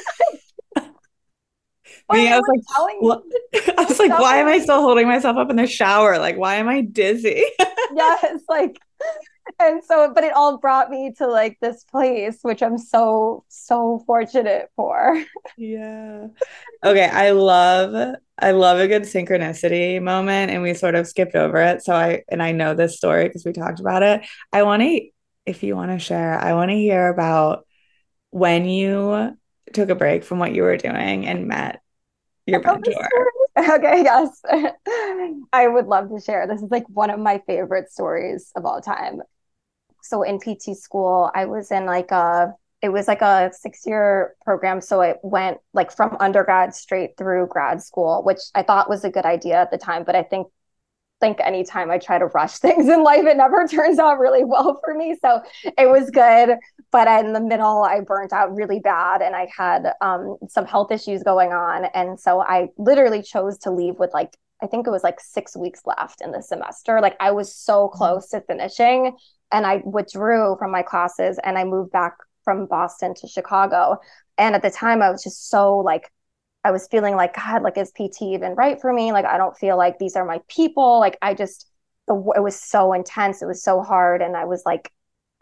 [2.13, 3.23] Me, I was like, well,
[3.79, 6.19] I was like, why am I still holding myself up in the shower?
[6.19, 7.45] Like, why am I dizzy?
[7.95, 8.81] yes, like
[9.59, 14.03] and so but it all brought me to like this place which i'm so so
[14.07, 15.23] fortunate for
[15.57, 16.27] yeah
[16.85, 21.59] okay i love i love a good synchronicity moment and we sort of skipped over
[21.59, 24.83] it so i and i know this story because we talked about it i want
[24.83, 25.01] to
[25.47, 27.67] if you want to share i want to hear about
[28.31, 29.37] when you
[29.73, 31.81] took a break from what you were doing and met
[32.47, 33.09] your oh, mentor
[33.59, 34.41] okay, yes.
[35.53, 36.47] I would love to share.
[36.47, 39.21] This is like one of my favorite stories of all time.
[40.03, 44.35] So in PT school, I was in like a it was like a six year
[44.43, 44.81] program.
[44.81, 49.11] So it went like from undergrad straight through grad school, which I thought was a
[49.11, 50.05] good idea at the time.
[50.05, 50.49] But I think
[51.21, 54.81] think anytime I try to rush things in life, it never turns out really well
[54.85, 55.17] for me.
[55.21, 55.43] So
[55.79, 56.57] it was good.
[56.91, 60.91] But in the middle, I burnt out really bad and I had um, some health
[60.91, 61.85] issues going on.
[61.95, 65.57] And so I literally chose to leave with like, I think it was like six
[65.57, 67.01] weeks left in the semester.
[67.01, 67.97] Like I was so mm-hmm.
[67.97, 69.17] close to finishing
[69.53, 73.99] and I withdrew from my classes and I moved back from Boston to Chicago.
[74.39, 76.11] And at the time, I was just so like
[76.63, 79.13] I was feeling like, God, like, is PT even right for me?
[79.13, 81.01] Like, I don't feel like these are my people.
[81.01, 81.67] Like, I just,
[82.09, 83.41] it was so intense.
[83.41, 84.21] It was so hard.
[84.21, 84.93] And I was like,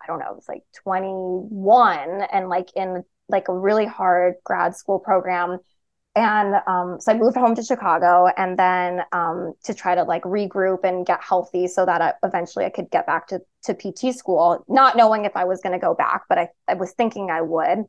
[0.01, 4.77] I don't know, it was like 21 and like in like a really hard grad
[4.77, 5.59] school program.
[6.17, 10.23] And um, so I moved home to Chicago and then um, to try to like
[10.23, 14.17] regroup and get healthy so that I, eventually I could get back to, to PT
[14.17, 17.31] school, not knowing if I was going to go back, but I, I was thinking
[17.31, 17.85] I would.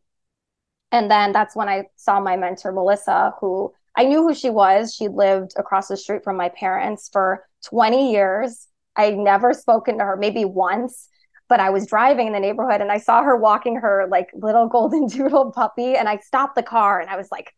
[0.92, 4.94] And then that's when I saw my mentor, Melissa, who I knew who she was.
[4.94, 8.68] She lived across the street from my parents for 20 years.
[8.96, 11.08] I'd never spoken to her, maybe once,
[11.48, 14.68] but I was driving in the neighborhood and I saw her walking her like little
[14.70, 15.96] golden doodle puppy.
[15.96, 17.54] And I stopped the car and I was like,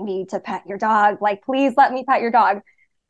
[0.00, 1.20] Need to pet your dog.
[1.20, 2.60] Like, please let me pet your dog.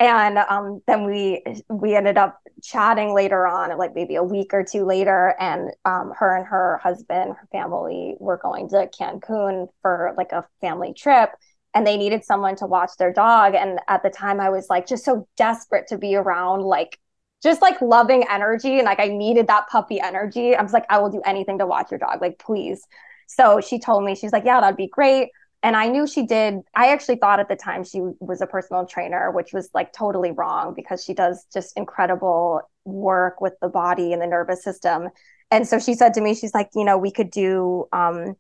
[0.01, 4.63] And um, then we we ended up chatting later on like maybe a week or
[4.63, 5.35] two later.
[5.41, 10.47] And um, her and her husband her family were going to cancun for like a
[10.61, 11.31] family trip.
[11.75, 13.55] And they needed someone to watch their dog.
[13.55, 16.99] And at the time i was like just so desperate to be around like
[17.43, 18.79] just like loving energy.
[18.79, 20.55] And like i needed that puppy energy.
[20.55, 22.21] I was like i will do anything to watch your dog.
[22.21, 22.87] Like please.
[23.27, 25.31] So she told me she's like yeah that'd be great
[25.63, 26.61] and I knew she did.
[26.75, 30.31] I actually thought at the time she was a personal trainer, which was like totally
[30.31, 35.09] wrong because she does just incredible work with the body and the nervous system.
[35.51, 38.35] And so she said to me, she's like, you know, we could do, um,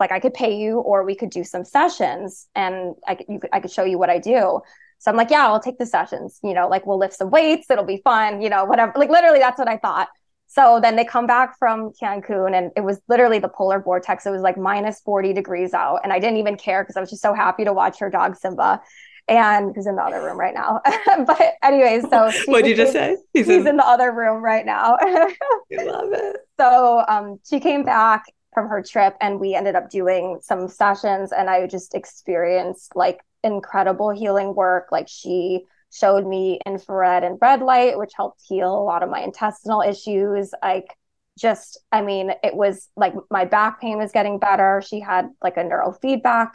[0.00, 3.40] like I could pay you, or we could do some sessions, and I could, you
[3.40, 4.60] could, I could show you what I do.
[4.98, 6.38] So I'm like, yeah, I'll take the sessions.
[6.42, 8.40] You know, like we'll lift some weights, it'll be fun.
[8.40, 8.92] You know, whatever.
[8.96, 10.08] Like literally, that's what I thought.
[10.50, 14.24] So then they come back from Cancun and it was literally the polar vortex.
[14.24, 16.00] It was like minus 40 degrees out.
[16.02, 18.34] And I didn't even care because I was just so happy to watch her dog
[18.34, 18.80] Simba
[19.28, 20.80] and who's in the other room right now.
[21.26, 23.18] but anyways, so what did you just say?
[23.34, 23.66] He's, he's in...
[23.66, 23.76] in...
[23.76, 24.96] the other room right now.
[25.00, 25.34] I
[25.70, 26.36] love it.
[26.58, 31.30] So um, she came back from her trip and we ended up doing some sessions
[31.30, 34.88] and I just experienced like incredible healing work.
[34.90, 39.20] Like she showed me infrared and red light, which helped heal a lot of my
[39.20, 40.52] intestinal issues.
[40.62, 40.96] Like,
[41.38, 44.82] just, I mean, it was like my back pain was getting better.
[44.86, 46.52] She had like a neurofeedback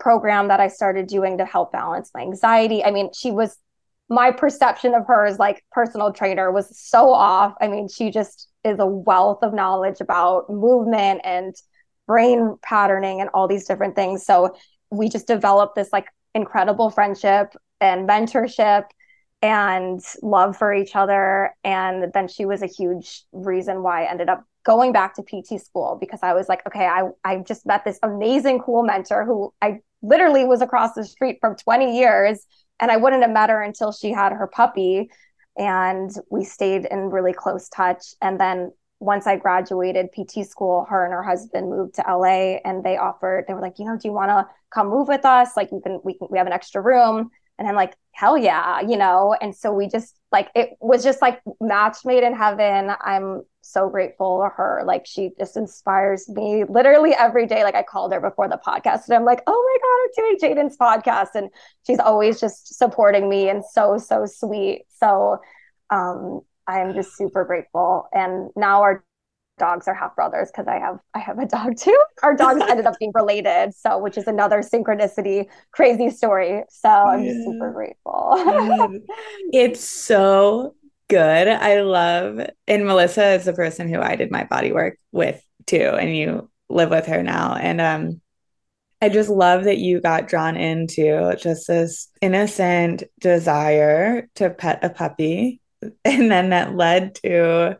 [0.00, 2.82] program that I started doing to help balance my anxiety.
[2.84, 3.56] I mean, she was
[4.08, 7.54] my perception of her as like personal trainer was so off.
[7.60, 11.54] I mean, she just is a wealth of knowledge about movement and
[12.06, 14.26] brain patterning and all these different things.
[14.26, 14.56] So
[14.90, 18.84] we just developed this like incredible friendship and mentorship
[19.42, 21.54] and love for each other.
[21.64, 25.60] And then she was a huge reason why I ended up going back to PT
[25.60, 29.52] school because I was like, okay, I, I just met this amazing, cool mentor who
[29.60, 32.46] I literally was across the street from 20 years.
[32.78, 35.10] And I wouldn't have met her until she had her puppy.
[35.58, 38.14] And we stayed in really close touch.
[38.22, 42.84] And then once I graduated PT school, her and her husband moved to LA and
[42.84, 45.56] they offered, they were like, you know, do you want to come move with us?
[45.56, 47.30] Like you can, we can, we have an extra room.
[47.62, 49.36] And I'm like, hell yeah, you know?
[49.40, 52.90] And so we just like, it was just like match made in heaven.
[53.00, 54.82] I'm so grateful to her.
[54.84, 57.62] Like she just inspires me literally every day.
[57.62, 60.68] Like I called her before the podcast and I'm like, oh my God, I'm doing
[60.68, 61.36] Jaden's podcast.
[61.36, 61.50] And
[61.86, 64.86] she's always just supporting me and so, so sweet.
[64.88, 65.38] So
[65.90, 68.08] um, I'm just super grateful.
[68.12, 69.04] And now our
[69.58, 71.96] dogs are half brothers because I have I have a dog too.
[72.22, 76.64] Our dogs ended up being related, so which is another synchronicity, crazy story.
[76.68, 78.34] So I'm just super grateful.
[79.52, 80.74] it's so
[81.08, 81.48] good.
[81.48, 85.78] I love and Melissa is the person who I did my body work with too,
[85.78, 87.54] and you live with her now.
[87.54, 88.20] And um
[89.00, 94.90] I just love that you got drawn into just this innocent desire to pet a
[94.90, 95.60] puppy.
[96.04, 97.76] And then that led to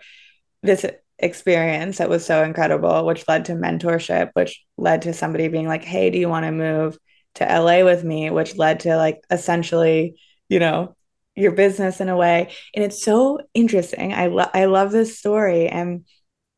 [0.64, 0.84] this
[1.22, 5.84] experience that was so incredible, which led to mentorship, which led to somebody being like,
[5.84, 6.98] Hey, do you want to move
[7.36, 8.30] to LA with me?
[8.30, 10.16] Which led to like essentially,
[10.48, 10.96] you know,
[11.34, 12.52] your business in a way.
[12.74, 14.12] And it's so interesting.
[14.12, 15.68] I love I love this story.
[15.68, 16.04] And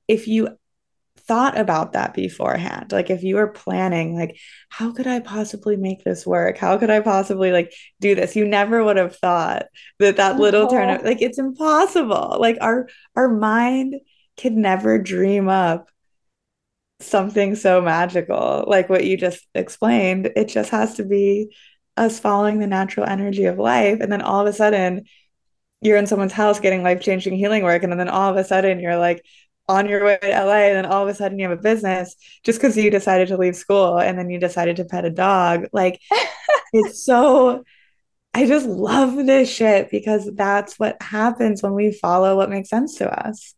[0.09, 0.49] if you
[1.27, 4.37] thought about that beforehand, like if you were planning, like,
[4.69, 6.59] how could I possibly make this work?
[6.59, 8.37] How could I possibly like do this?
[8.37, 9.67] You never would have thought
[10.01, 12.37] that that little turn of like it's impossible.
[12.41, 13.95] Like our our mind
[14.37, 15.89] could never dream up
[17.01, 20.31] something so magical like what you just explained.
[20.37, 21.55] It just has to be
[21.97, 23.99] us following the natural energy of life.
[24.01, 25.05] And then all of a sudden,
[25.81, 27.83] you're in someone's house getting life changing healing work.
[27.83, 29.25] And then all of a sudden, you're like
[29.69, 30.69] on your way to LA.
[30.69, 33.37] And then all of a sudden, you have a business just because you decided to
[33.37, 35.67] leave school and then you decided to pet a dog.
[35.73, 36.01] Like,
[36.73, 37.65] it's so.
[38.37, 42.97] I just love this shit because that's what happens when we follow what makes sense
[42.97, 43.55] to us.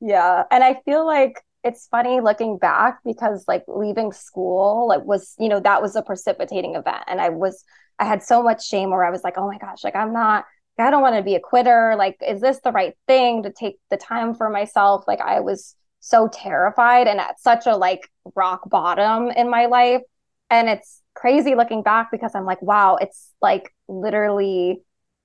[0.00, 0.44] Yeah.
[0.50, 5.48] And I feel like it's funny looking back because like leaving school like was you
[5.48, 7.64] know that was a precipitating event and i was
[7.98, 10.44] i had so much shame where i was like oh my gosh like i'm not
[10.78, 13.80] i don't want to be a quitter like is this the right thing to take
[13.90, 18.60] the time for myself like i was so terrified and at such a like rock
[18.70, 20.02] bottom in my life
[20.50, 24.80] and it's crazy looking back because i'm like wow it's like literally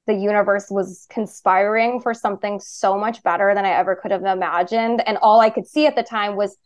[0.07, 5.07] the universe was conspiring for something so much better than I ever could have imagined.
[5.07, 6.57] And all I could see at the time was,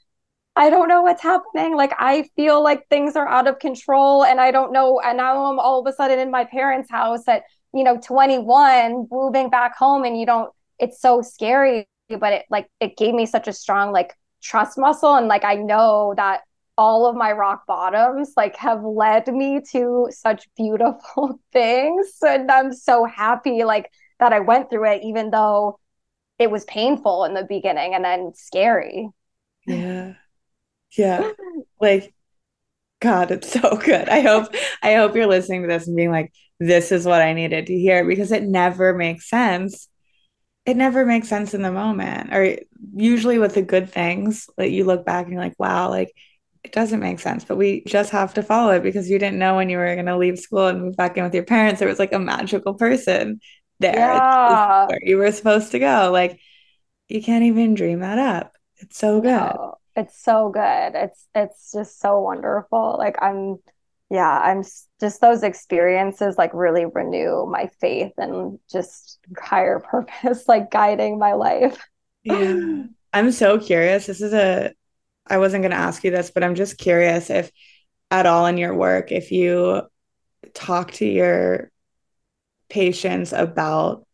[0.55, 1.75] I don't know what's happening.
[1.75, 5.01] Like, I feel like things are out of control and I don't know.
[5.01, 7.43] And now I'm all of a sudden in my parents' house at,
[7.73, 10.05] you know, 21, moving back home.
[10.05, 11.87] And you don't, it's so scary.
[12.07, 15.15] But it like, it gave me such a strong, like, trust muscle.
[15.15, 16.41] And like, I know that
[16.77, 22.17] all of my rock bottoms like have led me to such beautiful things.
[22.21, 25.79] And i'm so happy like that i went through it even though
[26.37, 29.09] it was painful in the beginning and then scary.
[29.65, 30.13] Yeah.
[30.97, 31.31] Yeah.
[31.79, 32.13] Like
[33.01, 34.09] god it's so good.
[34.09, 37.33] I hope i hope you're listening to this and being like this is what i
[37.33, 39.87] needed to hear because it never makes sense.
[40.65, 42.33] It never makes sense in the moment.
[42.33, 42.57] Or
[42.95, 46.11] usually with the good things that like you look back and you're like wow like
[46.65, 49.55] it doesn't make sense, but we just have to follow it because you didn't know
[49.55, 51.79] when you were going to leave school and move back in with your parents.
[51.79, 53.39] There was like a magical person
[53.79, 54.87] there yeah.
[54.87, 56.09] where you were supposed to go.
[56.11, 56.39] Like
[57.07, 58.53] you can't even dream that up.
[58.77, 59.29] It's so good.
[59.29, 60.95] No, it's so good.
[60.95, 62.95] It's it's just so wonderful.
[62.97, 63.57] Like I'm
[64.09, 64.63] yeah, I'm
[64.99, 71.33] just those experiences like really renew my faith and just higher purpose like guiding my
[71.33, 71.77] life.
[72.23, 72.85] Yeah.
[73.13, 74.07] I'm so curious.
[74.07, 74.73] This is a
[75.27, 77.51] I wasn't going to ask you this, but I'm just curious if
[78.11, 79.81] at all in your work, if you
[80.53, 81.71] talk to your
[82.69, 84.05] patients about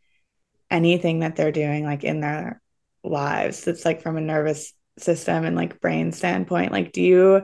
[0.69, 2.61] anything that they're doing like in their
[3.03, 7.41] lives that's like from a nervous system and like brain standpoint like do you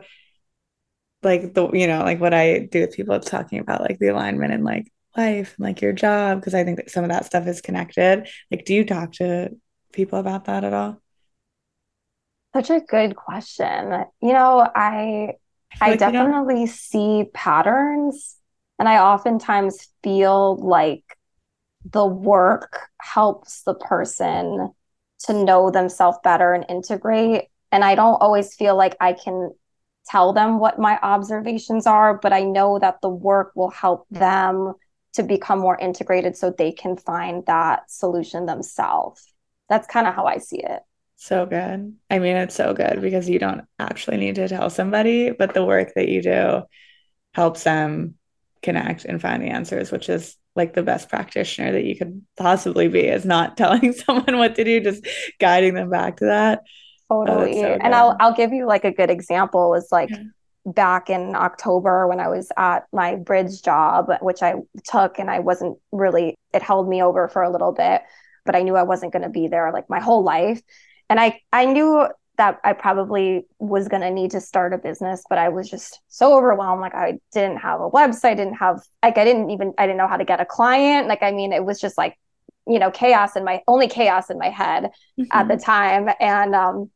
[1.23, 4.53] like the you know like what i do with people talking about like the alignment
[4.53, 7.47] and like life and like your job because i think that some of that stuff
[7.47, 8.27] is connected.
[8.51, 9.49] Like do you talk to
[9.91, 11.01] people about that at all
[12.57, 14.05] such a good question.
[14.21, 15.33] You know, I
[15.79, 18.37] I, I like definitely see patterns
[18.79, 21.03] and I oftentimes feel like
[21.91, 24.71] the work helps the person
[25.25, 27.45] to know themselves better and integrate.
[27.71, 29.51] And I don't always feel like I can
[30.07, 34.73] tell them what my observations are, but I know that the work will help them
[35.13, 39.33] to become more integrated so they can find that solution themselves.
[39.69, 40.81] That's kind of how I see it.
[41.17, 41.95] So good.
[42.09, 45.65] I mean, it's so good because you don't actually need to tell somebody, but the
[45.65, 46.61] work that you do
[47.33, 48.15] helps them
[48.61, 52.87] connect and find the answers, which is like the best practitioner that you could possibly
[52.87, 55.05] be is not telling someone what to do, just
[55.39, 56.63] guiding them back to that.
[57.09, 57.57] Oh, totally.
[57.59, 60.23] Oh, so and I'll I'll give you like a good example is like yeah.
[60.65, 65.39] back in October when I was at my bridge job, which I took and I
[65.39, 68.01] wasn't really it held me over for a little bit,
[68.45, 70.61] but I knew I wasn't going to be there like my whole life.
[71.09, 75.23] And I I knew that I probably was going to need to start a business,
[75.27, 76.81] but I was just so overwhelmed.
[76.81, 80.07] Like I didn't have a website, didn't have like I didn't even I didn't know
[80.07, 81.07] how to get a client.
[81.07, 82.17] Like I mean, it was just like
[82.67, 84.83] you know chaos in my only chaos in my head
[85.19, 85.23] mm-hmm.
[85.31, 85.63] at the mm-hmm.
[85.63, 86.91] time, and um,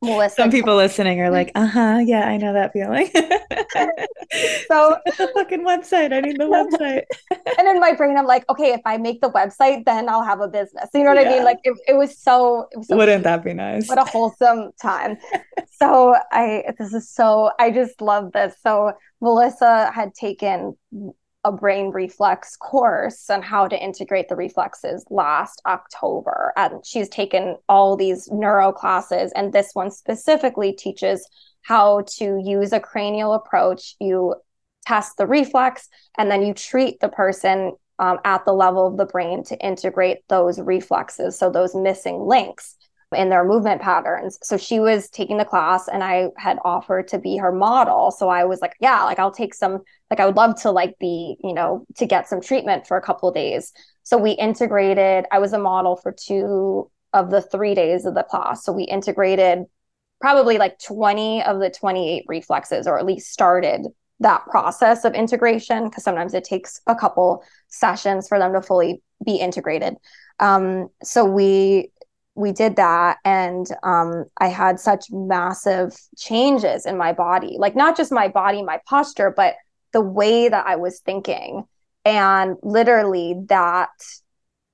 [0.00, 0.36] Melissa.
[0.36, 3.10] Some people listening are like, uh huh, yeah, I know that feeling.
[4.68, 6.12] so the fucking website.
[6.12, 7.04] I need the website.
[7.58, 10.40] and in my brain, I'm like, okay, if I make the website, then I'll have
[10.40, 10.88] a business.
[10.94, 11.30] You know what yeah.
[11.30, 11.44] I mean?
[11.44, 12.68] Like it, it was so.
[12.70, 13.88] It was so Wouldn't that be nice?
[13.88, 15.16] What a wholesome time.
[15.72, 17.50] so I, this is so.
[17.58, 18.54] I just love this.
[18.62, 20.76] So Melissa had taken
[21.44, 26.52] a brain reflex course on how to integrate the reflexes last October.
[26.56, 31.28] And she's taken all these neuro classes, and this one specifically teaches
[31.62, 33.94] how to use a cranial approach.
[34.00, 34.34] You
[34.86, 39.06] test the reflex, and then you treat the person um, at the level of the
[39.06, 41.38] brain to integrate those reflexes.
[41.38, 42.76] So, those missing links
[43.16, 44.38] in their movement patterns.
[44.42, 48.10] So she was taking the class and I had offered to be her model.
[48.10, 49.80] So I was like, yeah, like I'll take some
[50.10, 53.02] like I would love to like be, you know, to get some treatment for a
[53.02, 53.72] couple days.
[54.02, 58.22] So we integrated I was a model for two of the 3 days of the
[58.22, 58.64] class.
[58.64, 59.64] So we integrated
[60.20, 63.86] probably like 20 of the 28 reflexes or at least started
[64.20, 69.02] that process of integration because sometimes it takes a couple sessions for them to fully
[69.24, 69.94] be integrated.
[70.40, 71.90] Um, so we
[72.38, 77.96] we did that and um, i had such massive changes in my body like not
[77.96, 79.56] just my body my posture but
[79.92, 81.64] the way that i was thinking.
[82.04, 83.90] And literally that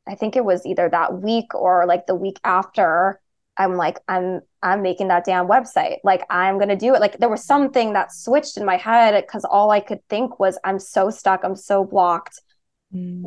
[0.07, 3.19] i think it was either that week or like the week after
[3.57, 5.99] i'm like i'm i'm making that damn website.
[6.05, 7.01] Like i'm going to do it.
[7.01, 10.59] Like there was something that switched in my head because all i could think was
[10.65, 11.41] i'm so stuck.
[11.45, 12.41] I'm so blocked.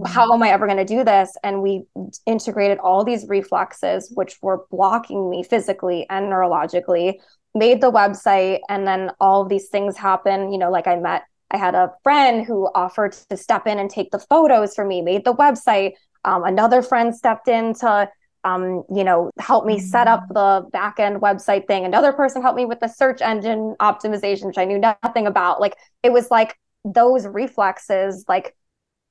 [0.05, 1.35] How am I ever going to do this?
[1.43, 1.83] And we
[2.25, 7.15] integrated all these reflexes, which were blocking me physically and neurologically,
[7.53, 10.51] made the website, and then all of these things happen.
[10.51, 13.89] You know, like I met, I had a friend who offered to step in and
[13.89, 15.93] take the photos for me, made the website.
[16.23, 18.09] Um, another friend stepped in to
[18.43, 21.83] um, you know, help me set up the back end website thing.
[21.83, 25.59] Another person helped me with the search engine optimization, which I knew nothing about.
[25.59, 28.55] Like it was like those reflexes, like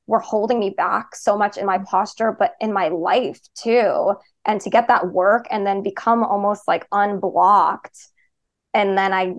[0.07, 4.15] were holding me back so much in my posture, but in my life too.
[4.45, 7.99] And to get that work and then become almost like unblocked.
[8.73, 9.35] And then I,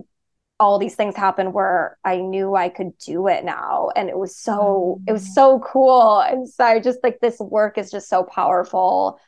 [0.60, 3.90] all these things happened where I knew I could do it now.
[3.96, 5.32] And it was so, it was mm.
[5.32, 6.20] so cool.
[6.20, 9.18] And so I just like this work is just so powerful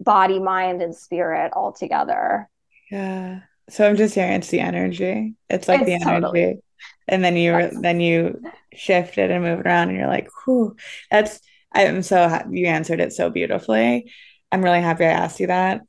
[0.00, 2.48] body, mind, and spirit all together.
[2.90, 3.40] Yeah.
[3.68, 5.34] So I'm just hearing it's the energy.
[5.48, 6.10] It's like it's the energy.
[6.20, 6.60] Totally
[7.08, 7.76] and then you yes.
[7.80, 8.40] then you
[8.72, 10.76] shifted and moved around and you're like whew
[11.10, 11.40] that's
[11.72, 14.10] i'm so happy you answered it so beautifully.
[14.52, 15.82] I'm really happy i asked you that.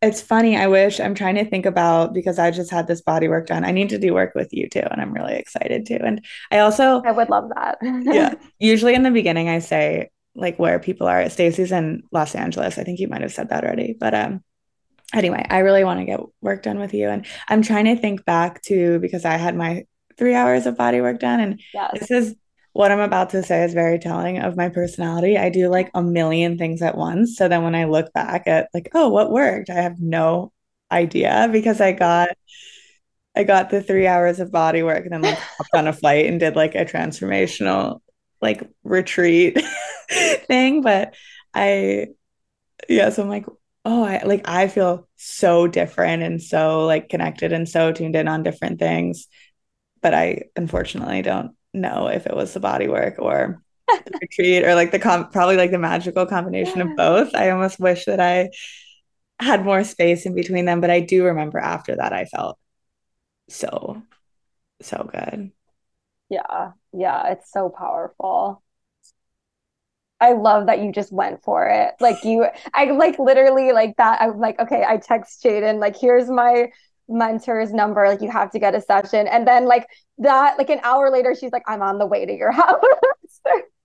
[0.00, 3.28] It's funny i wish i'm trying to think about because i just had this body
[3.28, 5.98] work done i need to do work with you too and i'm really excited too.
[6.02, 7.78] And i also i would love that.
[7.82, 8.34] Yeah.
[8.58, 12.84] Usually in the beginning i say like where people are stacy's in los angeles i
[12.84, 14.42] think you might have said that already but um
[15.14, 17.08] anyway i really want to get work done with you.
[17.08, 19.84] And i'm trying to think back to because i had my
[20.16, 21.40] three hours of body work done.
[21.40, 21.90] And yes.
[21.98, 22.34] this is
[22.72, 25.36] what I'm about to say is very telling of my personality.
[25.36, 27.36] I do like a million things at once.
[27.36, 29.70] So then when I look back at like, oh, what worked?
[29.70, 30.52] I have no
[30.90, 32.30] idea because I got
[33.34, 36.26] I got the three hours of body work and then like hopped on a flight
[36.26, 38.00] and did like a transformational
[38.40, 39.62] like retreat
[40.46, 40.82] thing.
[40.82, 41.14] But
[41.54, 42.08] I
[42.88, 43.46] yeah, so I'm like,
[43.84, 48.28] oh, I like I feel so different and so like connected and so tuned in
[48.28, 49.28] on different things
[50.02, 54.74] but I unfortunately don't know if it was the body work or the retreat or
[54.74, 57.34] like the com- probably like the magical combination of both.
[57.34, 58.50] I almost wish that I
[59.40, 62.58] had more space in between them, but I do remember after that I felt
[63.48, 64.02] so
[64.80, 65.52] so good.
[66.28, 66.72] Yeah.
[66.92, 68.62] Yeah, it's so powerful.
[70.20, 71.94] I love that you just went for it.
[72.00, 74.22] Like you, I like literally like that.
[74.22, 76.70] I'm like, okay, I text Jaden, like, here's my
[77.08, 78.06] mentor's number.
[78.06, 79.26] Like, you have to get a session.
[79.26, 79.86] And then like
[80.18, 82.80] that, like an hour later, she's like, I'm on the way to your house.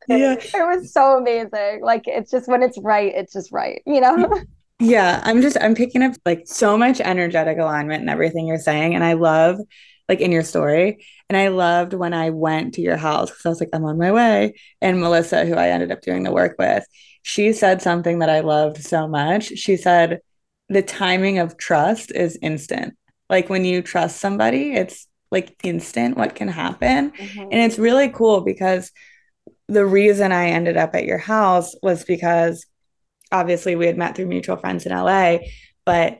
[0.07, 0.33] yeah.
[0.33, 1.81] It was so amazing.
[1.81, 4.41] Like it's just when it's right, it's just right, you know?
[4.79, 8.93] Yeah, I'm just I'm picking up like so much energetic alignment and everything you're saying.
[8.93, 9.59] And I love
[10.07, 11.03] like in your story.
[11.29, 13.97] And I loved when I went to your house because I was like, I'm on
[13.97, 14.53] my way.
[14.81, 16.85] And Melissa, who I ended up doing the work with,
[17.23, 19.47] she said something that I loved so much.
[19.57, 20.19] She said,
[20.69, 22.95] the timing of trust is instant.
[23.29, 27.11] Like when you trust somebody, it's like instant what can happen.
[27.11, 27.41] Mm-hmm.
[27.41, 28.91] And it's really cool because
[29.67, 32.65] the reason I ended up at your house was because
[33.31, 35.39] obviously we had met through mutual friends in LA,
[35.85, 36.19] but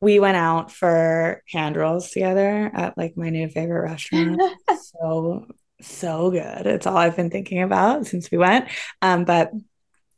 [0.00, 4.40] we went out for hand rolls together at like my new favorite restaurant.
[5.00, 5.46] so
[5.80, 6.66] so good.
[6.66, 8.68] It's all I've been thinking about since we went.
[9.02, 9.50] Um, but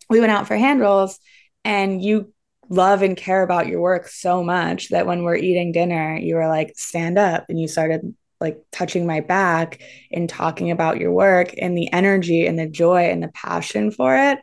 [0.09, 1.19] we went out for hand rolls
[1.65, 2.33] and you
[2.69, 6.49] love and care about your work so much that when we're eating dinner, you were
[6.49, 9.81] like, stand up and you started like touching my back
[10.13, 14.17] and talking about your work and the energy and the joy and the passion for
[14.17, 14.39] it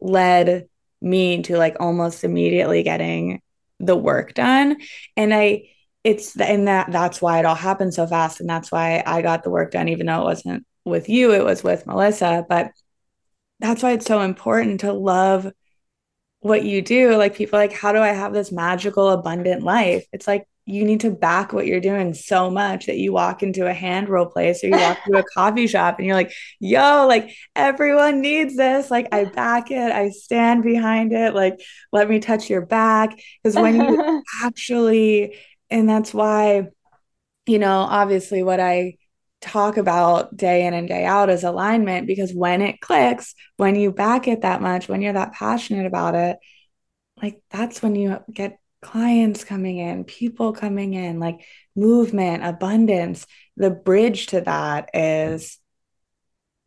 [0.00, 0.68] led
[1.00, 3.40] me to like almost immediately getting
[3.80, 4.76] the work done.
[5.16, 5.62] And i
[6.04, 9.42] it's and that that's why it all happened so fast and that's why i got
[9.42, 12.46] the work done even though it wasn't with you it was with melissa.
[12.48, 12.70] But
[13.60, 15.50] that's why it's so important to love
[16.40, 20.26] what you do like people like how do i have this magical abundant life it's
[20.26, 23.72] like you need to back what you're doing so much that you walk into a
[23.72, 26.30] hand roll place or you walk to a coffee shop and you're like,
[26.60, 28.90] yo, like everyone needs this.
[28.90, 31.34] Like I back it, I stand behind it.
[31.34, 31.58] Like,
[31.90, 33.18] let me touch your back.
[33.42, 35.38] Because when you actually,
[35.70, 36.68] and that's why,
[37.46, 38.97] you know, obviously what I
[39.40, 43.92] talk about day in and day out is alignment because when it clicks, when you
[43.92, 46.38] back it that much, when you're that passionate about it,
[47.22, 53.26] like that's when you get clients coming in, people coming in, like movement, abundance.
[53.56, 55.58] The bridge to that is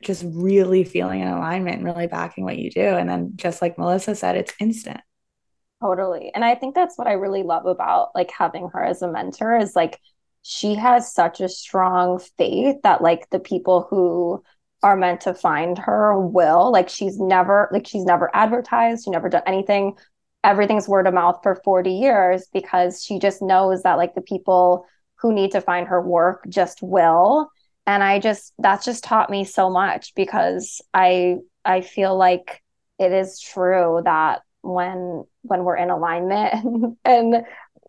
[0.04, 2.82] just really feeling in alignment and really backing what you do.
[2.82, 5.02] And then, just like Melissa said, it's instant.
[5.82, 6.32] Totally.
[6.34, 9.58] And I think that's what I really love about like having her as a mentor
[9.58, 10.00] is like
[10.44, 14.44] she has such a strong faith that like the people who
[14.84, 19.30] are meant to find her will like she's never like she's never advertised she never
[19.30, 19.96] done anything.
[20.44, 24.88] Everything's word of mouth for 40 years because she just knows that like the people
[25.20, 27.52] who need to find her work just will.
[27.86, 32.62] And i just that's just taught me so much because i i feel like
[33.00, 37.44] it is true that when when we're in alignment and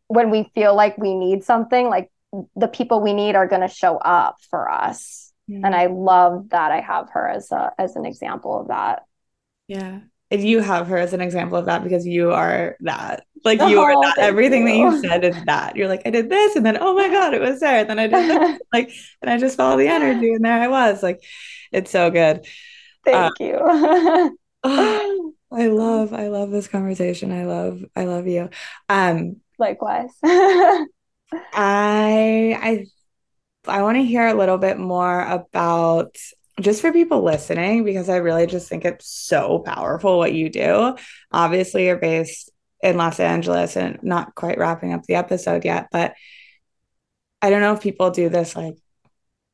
[0.09, 2.11] when we feel like we need something like
[2.57, 5.64] the people we need are going to show up for us mm-hmm.
[5.64, 9.05] and i love that i have her as a as an example of that
[9.68, 13.26] yeah If you have her as an example of that because you are that.
[13.45, 14.18] Like you oh, are that.
[14.18, 14.91] Everything you.
[14.91, 15.76] that you said is that.
[15.76, 17.80] You're like, I did this, and then oh my god, it was there.
[17.80, 18.61] And then I did this.
[18.72, 21.03] like, and I just follow the energy, and there I was.
[21.03, 21.22] Like,
[21.70, 22.47] it's so good.
[23.05, 24.33] Thank uh, you.
[24.62, 27.33] oh, I love, I love this conversation.
[27.33, 28.49] I love, I love you.
[28.89, 30.12] Um, likewise.
[31.53, 32.87] I, I,
[33.66, 36.16] I want to hear a little bit more about
[36.61, 40.97] just for people listening, because I really just think it's so powerful what you do.
[41.30, 42.51] Obviously, you're based
[42.83, 46.14] in Los Angeles and not quite wrapping up the episode yet, but
[47.41, 48.76] I don't know if people do this like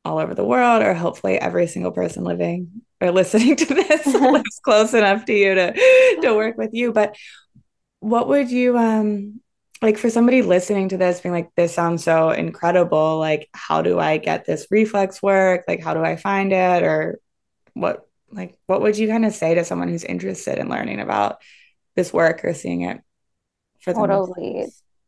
[0.05, 4.59] all over the world, or hopefully every single person living or listening to this lives
[4.63, 5.73] close enough to you to
[6.21, 6.91] to work with you.
[6.91, 7.15] But
[7.99, 9.41] what would you um
[9.81, 13.17] like for somebody listening to this being like this sounds so incredible.
[13.17, 15.63] Like how do i get this reflex work?
[15.67, 16.83] Like how do i find it?
[16.83, 17.19] Or
[17.73, 21.41] what like what would you kind of say to someone who's interested in learning about
[21.95, 23.01] this work or seeing it
[23.81, 24.67] for totally.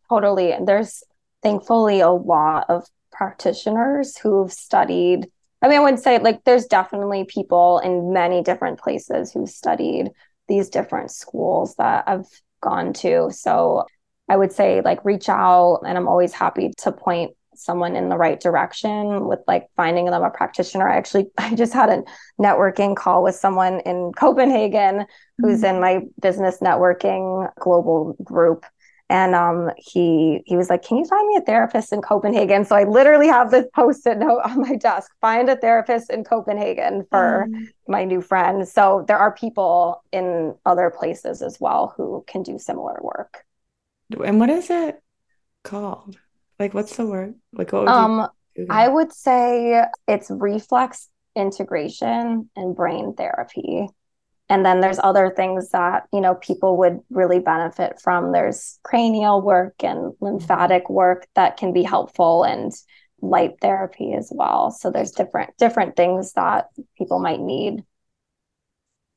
[0.09, 0.55] Totally.
[0.63, 1.03] There's
[1.43, 5.30] thankfully a lot of practitioners who've studied
[5.61, 10.09] i mean i wouldn't say like there's definitely people in many different places who've studied
[10.47, 12.26] these different schools that i've
[12.61, 13.30] gone to.
[13.32, 13.86] So
[14.32, 18.15] I would say like reach out and I'm always happy to point someone in the
[18.15, 20.88] right direction with like finding them a practitioner.
[20.88, 22.03] I actually I just had a
[22.39, 25.45] networking call with someone in Copenhagen mm-hmm.
[25.45, 28.65] who's in my business networking global group
[29.09, 32.77] and um, he he was like, "Can you find me a therapist in Copenhagen?" So
[32.77, 37.47] I literally have this post-it note on my desk: "Find a therapist in Copenhagen for
[37.49, 37.67] mm.
[37.89, 42.57] my new friend." So there are people in other places as well who can do
[42.57, 43.43] similar work.
[44.16, 45.01] And what is it
[45.64, 46.18] called?
[46.59, 47.36] Like, what's the word?
[47.53, 48.28] Like, what would um,
[48.70, 53.88] I would say it's reflex integration and brain therapy.
[54.49, 59.41] and then there's other things that you know people would really benefit from there's cranial
[59.41, 62.74] work and lymphatic work that can be helpful and
[63.22, 67.82] light therapy as well so there's different different things that people might need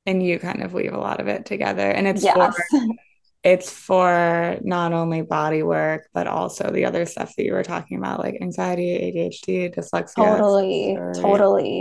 [0.07, 2.37] and you kind of weave a lot of it together and it's yes.
[2.37, 2.81] for
[3.45, 7.99] it's for not only body work but also the other stuff that you were talking
[7.99, 11.81] about like anxiety adhd dyslexia totally totally.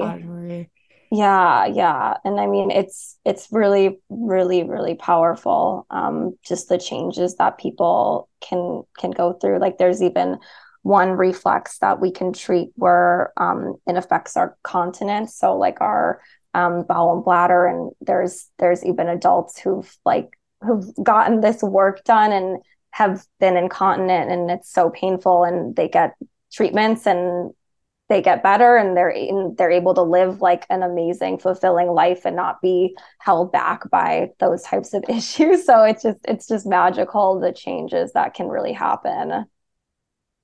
[1.12, 2.18] Yeah yeah.
[2.26, 8.30] And i mean it's it's really really really powerful um just the changes that people
[8.42, 9.60] can can go through.
[9.60, 10.40] Like there's even
[10.82, 15.36] one reflex that we can treat where um it affects our continence.
[15.38, 16.20] So like our
[16.54, 22.04] um bowel and bladder and there's there's even adults who've like who've gotten this work
[22.04, 22.62] done and
[22.92, 26.14] have been incontinent and it's so painful and they get
[26.52, 27.54] treatments and
[28.10, 29.16] they get better and they're
[29.58, 34.30] they're able to live like an amazing fulfilling life and not be held back by
[34.40, 35.66] those types of issues.
[35.66, 39.46] So it's just it's just magical the changes that can really happen.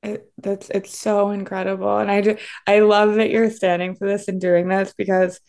[0.01, 1.99] It, that's it's so incredible.
[1.99, 5.39] And i just i love that you're standing for this and doing this because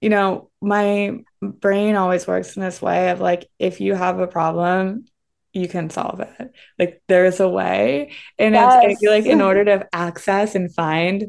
[0.00, 4.26] you know my brain always works in this way of like if you have a
[4.26, 5.04] problem
[5.52, 6.52] you can solve it.
[6.78, 8.12] Like there's a way.
[8.38, 8.82] And yes.
[8.84, 11.26] it's I feel like in order to access and find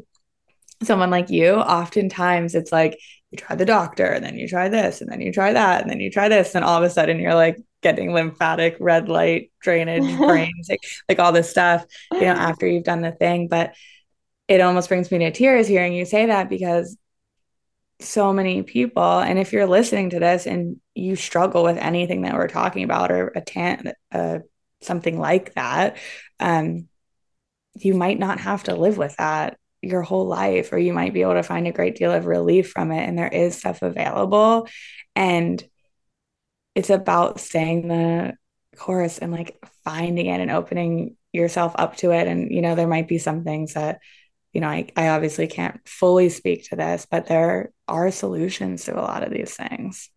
[0.82, 2.98] someone like you, oftentimes it's like
[3.30, 5.90] you try the doctor and then you try this and then you try that and
[5.90, 9.50] then you try this and all of a sudden you're like getting lymphatic red light
[9.60, 13.74] drainage brains like, like all this stuff you know after you've done the thing but
[14.48, 16.98] it almost brings me to tears hearing you say that because
[18.04, 19.02] so many people.
[19.02, 23.10] And if you're listening to this and you struggle with anything that we're talking about
[23.10, 24.38] or a tan uh,
[24.82, 25.96] something like that
[26.40, 26.88] um,
[27.74, 31.22] you might not have to live with that your whole life or you might be
[31.22, 34.68] able to find a great deal of relief from it and there is stuff available.
[35.16, 35.62] And
[36.74, 38.34] it's about staying the
[38.76, 42.28] course and like finding it and opening yourself up to it.
[42.28, 43.98] And you know there might be some things that
[44.52, 48.98] you know I, I obviously can't fully speak to this but there are solutions to
[48.98, 50.10] a lot of these things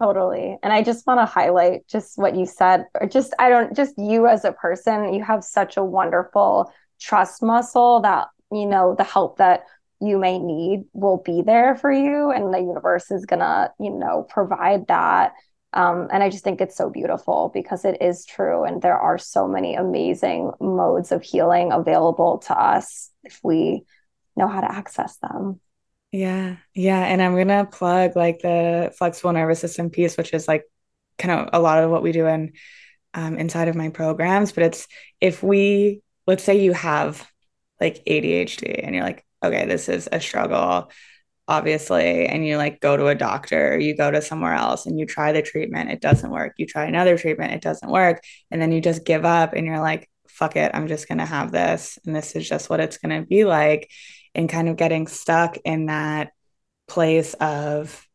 [0.00, 0.56] Totally.
[0.62, 3.98] And I just want to highlight just what you said, or just, I don't, just
[3.98, 9.04] you as a person, you have such a wonderful trust muscle that, you know, the
[9.04, 9.64] help that
[10.00, 12.30] you may need will be there for you.
[12.30, 15.34] And the universe is going to, you know, provide that.
[15.74, 18.64] Um, and I just think it's so beautiful because it is true.
[18.64, 23.82] And there are so many amazing modes of healing available to us if we
[24.36, 25.60] know how to access them.
[26.12, 26.56] Yeah.
[26.74, 27.04] Yeah.
[27.04, 30.64] And I'm going to plug like the flexible nervous system piece, which is like
[31.18, 32.52] kind of a lot of what we do in
[33.14, 34.52] um, inside of my programs.
[34.52, 34.88] But it's
[35.20, 37.26] if we, let's say you have
[37.80, 40.90] like ADHD and you're like, okay, this is a struggle,
[41.46, 42.26] obviously.
[42.26, 45.32] And you like go to a doctor, you go to somewhere else and you try
[45.32, 46.54] the treatment, it doesn't work.
[46.58, 48.22] You try another treatment, it doesn't work.
[48.50, 50.09] And then you just give up and you're like,
[50.40, 51.98] fuck it, I'm just going to have this.
[52.04, 53.90] And this is just what it's going to be like
[54.34, 56.32] and kind of getting stuck in that
[56.88, 58.06] place of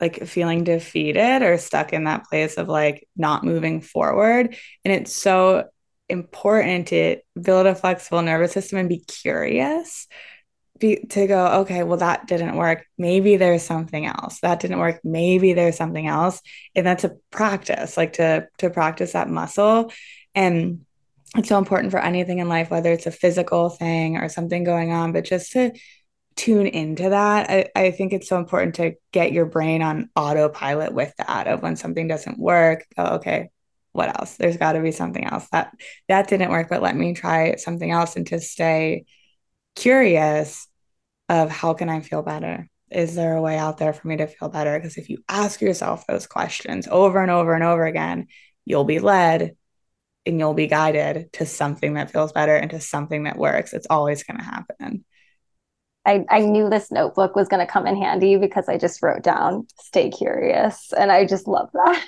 [0.00, 4.56] like feeling defeated or stuck in that place of like not moving forward.
[4.84, 5.68] And it's so
[6.08, 10.06] important to build a flexible nervous system and be curious
[10.78, 12.86] be, to go, okay, well, that didn't work.
[12.98, 14.40] Maybe there's something else.
[14.40, 15.00] That didn't work.
[15.04, 16.40] Maybe there's something else.
[16.74, 19.92] And that's a practice, like to to practice that muscle.
[20.34, 20.84] And
[21.34, 24.92] it's so important for anything in life, whether it's a physical thing or something going
[24.92, 25.72] on, but just to
[26.36, 27.50] tune into that.
[27.50, 31.62] I, I think it's so important to get your brain on autopilot with that of
[31.62, 33.50] when something doesn't work, okay,
[33.92, 34.36] what else?
[34.36, 35.72] There's got to be something else that
[36.08, 39.04] that didn't work, but let me try something else and to stay
[39.76, 40.66] curious
[41.28, 42.68] of how can I feel better?
[42.90, 44.76] Is there a way out there for me to feel better?
[44.78, 48.26] Because if you ask yourself those questions over and over and over again,
[48.64, 49.56] you'll be led
[50.26, 53.72] and you'll be guided to something that feels better and to something that works.
[53.72, 55.04] It's always going to happen.
[56.06, 59.22] I, I knew this notebook was going to come in handy because I just wrote
[59.22, 62.06] down stay curious and I just love that.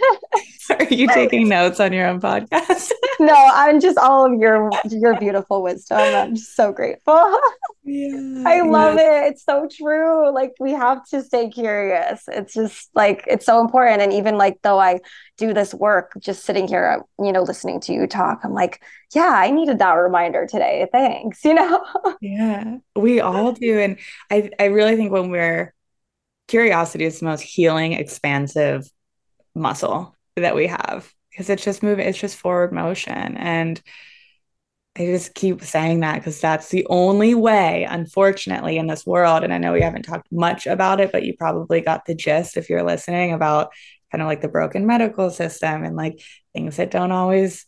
[0.79, 2.91] Are you taking notes on your own podcast?
[3.21, 5.99] no, I'm just all of your your beautiful wisdom.
[5.99, 7.41] I'm just so grateful.
[7.85, 9.33] Yeah, I love it.
[9.33, 10.31] It's so true.
[10.31, 12.25] Like we have to stay curious.
[12.29, 14.03] It's just like it's so important.
[14.03, 15.01] And even like though I
[15.37, 18.83] do this work, just sitting here, you know, listening to you talk, I'm like,
[19.15, 20.89] yeah, I needed that reminder today.
[20.93, 21.41] Thanks.
[21.45, 21.85] You know?
[22.21, 23.79] yeah, we all do.
[23.79, 23.99] And
[24.31, 25.75] I I really think when we're
[26.49, 28.91] curiosity is the most healing, expansive
[29.55, 33.37] muscle that we have because it's just moving, it's just forward motion.
[33.37, 33.81] And
[34.99, 39.45] I just keep saying that because that's the only way, unfortunately, in this world.
[39.45, 42.57] And I know we haven't talked much about it, but you probably got the gist
[42.57, 43.73] if you're listening about
[44.11, 46.21] kind of like the broken medical system and like
[46.55, 47.67] things that don't always,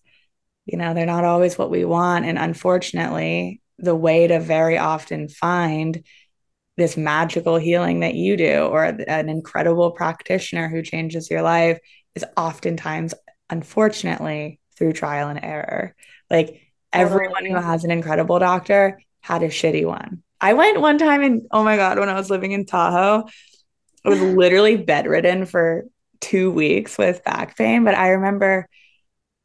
[0.66, 2.24] you know, they're not always what we want.
[2.24, 6.04] And unfortunately, the way to very often find
[6.76, 11.78] this magical healing that you do or an incredible practitioner who changes your life
[12.14, 13.14] is oftentimes,
[13.50, 15.94] unfortunately, through trial and error.
[16.30, 20.22] Like, Everyone who has an incredible doctor had a shitty one.
[20.40, 23.28] I went one time and oh my God, when I was living in Tahoe,
[24.04, 25.84] I was literally bedridden for
[26.20, 27.84] two weeks with back pain.
[27.84, 28.68] But I remember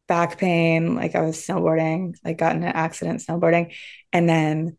[0.07, 3.73] back pain, like I was snowboarding, like got in an accident snowboarding,
[4.11, 4.77] and then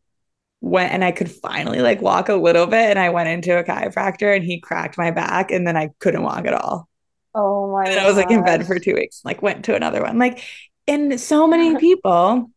[0.61, 2.91] went and I could finally like walk a little bit.
[2.91, 6.23] And I went into a chiropractor and he cracked my back and then I couldn't
[6.23, 6.89] walk at all.
[7.35, 10.03] Oh my and I was like in bed for two weeks, like went to another
[10.03, 10.19] one.
[10.19, 10.43] Like,
[10.87, 12.51] and so many people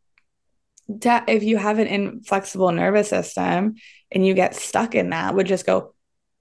[0.89, 3.75] if you have an inflexible nervous system
[4.11, 5.93] and you get stuck in that, would just go,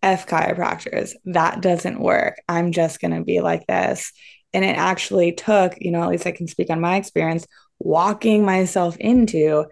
[0.03, 2.40] F chiropractors, that doesn't work.
[2.49, 4.12] I'm just going to be like this.
[4.53, 7.47] And it actually took, you know, at least I can speak on my experience,
[7.78, 9.66] walking myself into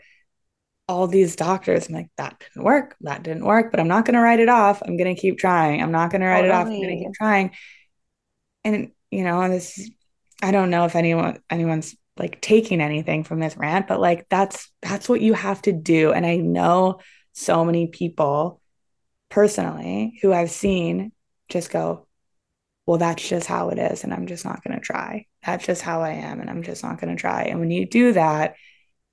[0.89, 1.89] all these doctors.
[1.89, 2.97] I'm like, that didn't work.
[3.01, 4.83] That didn't work, but I'm not going to write it off.
[4.83, 5.83] I'm going to keep trying.
[5.83, 6.67] I'm not going to write it off.
[6.67, 7.53] I'm going to keep trying.
[8.65, 9.91] And, you know, this,
[10.43, 14.71] I don't know if anyone, anyone's like taking anything from this rant, but like that's
[14.83, 16.13] that's what you have to do.
[16.13, 17.01] And I know
[17.33, 18.61] so many people
[19.35, 21.11] personally who I've seen
[21.49, 22.07] just go,
[22.87, 24.05] well, that's just how it is.
[24.05, 25.27] And I'm just not going to try.
[25.45, 26.41] That's just how I am.
[26.41, 27.45] And I'm just not going to try.
[27.45, 28.55] And when you do that,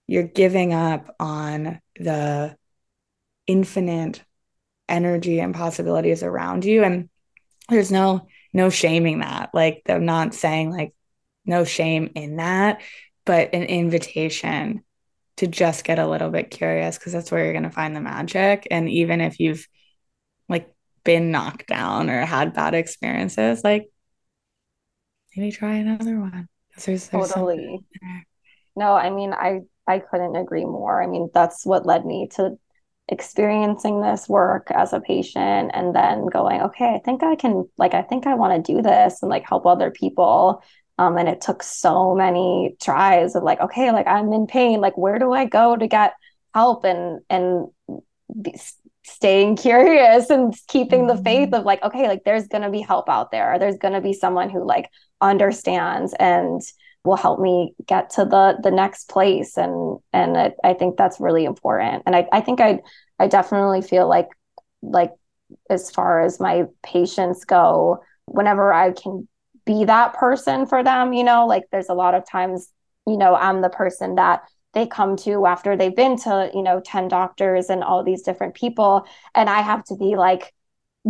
[0.05, 2.55] you're giving up on the
[3.47, 4.23] infinite
[4.87, 6.83] energy and possibilities around you.
[6.83, 7.09] And
[7.69, 9.49] there's no, no shaming that.
[9.55, 10.93] Like, I'm not saying, like,
[11.45, 12.81] no shame in that,
[13.25, 14.83] but an invitation
[15.37, 18.01] to just get a little bit curious because that's where you're going to find the
[18.01, 18.67] magic.
[18.69, 19.67] And even if you've
[21.03, 23.89] been knocked down or had bad experiences, like
[25.35, 26.47] maybe try another one.
[26.85, 27.79] There's, there's totally.
[28.75, 31.01] No, I mean, I I couldn't agree more.
[31.01, 32.57] I mean, that's what led me to
[33.09, 37.93] experiencing this work as a patient and then going, okay, I think I can like
[37.93, 40.63] I think I want to do this and like help other people
[41.01, 44.81] um, and it took so many tries of like, okay, like I'm in pain.
[44.81, 46.13] Like, where do I go to get
[46.53, 46.83] help?
[46.83, 47.69] And and
[48.39, 48.55] be,
[49.11, 51.55] staying curious and keeping the faith mm-hmm.
[51.55, 53.57] of like, okay, like there's gonna be help out there.
[53.59, 54.89] There's gonna be someone who like
[55.19, 56.61] understands and
[57.03, 59.57] will help me get to the the next place.
[59.57, 62.03] And and it, I think that's really important.
[62.05, 62.79] And I I think I
[63.19, 64.29] I definitely feel like
[64.81, 65.11] like
[65.69, 69.27] as far as my patients go, whenever I can
[69.65, 72.69] be that person for them you know like there's a lot of times
[73.07, 74.41] you know i'm the person that
[74.73, 78.53] they come to after they've been to you know 10 doctors and all these different
[78.55, 79.05] people.
[79.35, 80.53] And i have to be like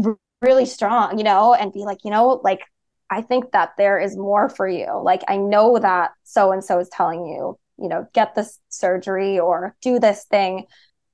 [0.03, 2.61] r- really strong you know and be like you know like
[3.11, 5.01] i think that there is more for you.
[5.03, 9.39] Like i know that so and so is telling you you know get this surgery
[9.39, 10.65] or do this thing.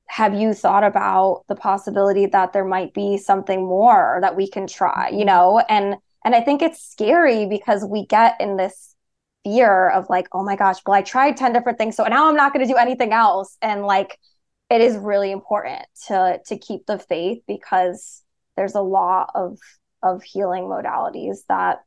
[0.09, 4.67] Have you thought about the possibility that there might be something more that we can
[4.67, 5.59] try you know?
[5.69, 5.95] And
[6.25, 8.95] and I think it's scary because we get in this
[9.47, 11.95] fear of like, oh my gosh, well, I tried 10 different things.
[11.95, 13.57] So now I'm not going to do anything else.
[13.61, 14.17] And like,
[14.69, 18.21] it is really important to to keep the faith because
[18.57, 19.57] there's a lot of
[20.03, 21.79] of healing modalities that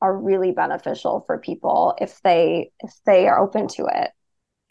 [0.00, 4.10] are really beneficial for people if they if they are open to it.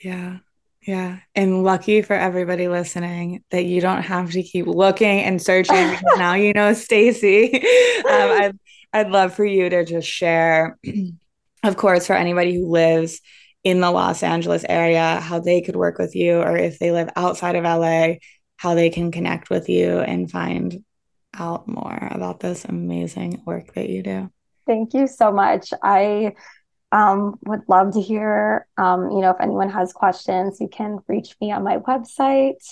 [0.03, 0.37] Yeah.
[0.85, 1.17] Yeah.
[1.35, 6.35] And lucky for everybody listening that you don't have to keep looking and searching now
[6.35, 7.63] you know Stacy.
[8.07, 8.59] Um, I'd,
[8.93, 10.77] I'd love for you to just share,
[11.63, 13.21] of course, for anybody who lives
[13.63, 17.09] in the Los Angeles area, how they could work with you, or if they live
[17.15, 18.15] outside of LA,
[18.57, 20.83] how they can connect with you and find
[21.37, 24.31] out more about this amazing work that you do.
[24.65, 25.73] Thank you so much.
[25.83, 26.33] I
[26.91, 31.35] um, would love to hear, um, you know, if anyone has questions, you can reach
[31.41, 32.63] me on my website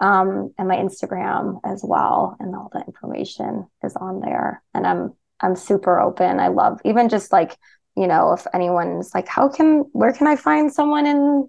[0.00, 2.36] um, and my Instagram as well.
[2.38, 4.62] And all the information is on there.
[4.74, 6.40] And I'm, I'm super open.
[6.40, 7.56] I love even just like,
[7.96, 11.48] you know, if anyone's like, how can, where can I find someone in,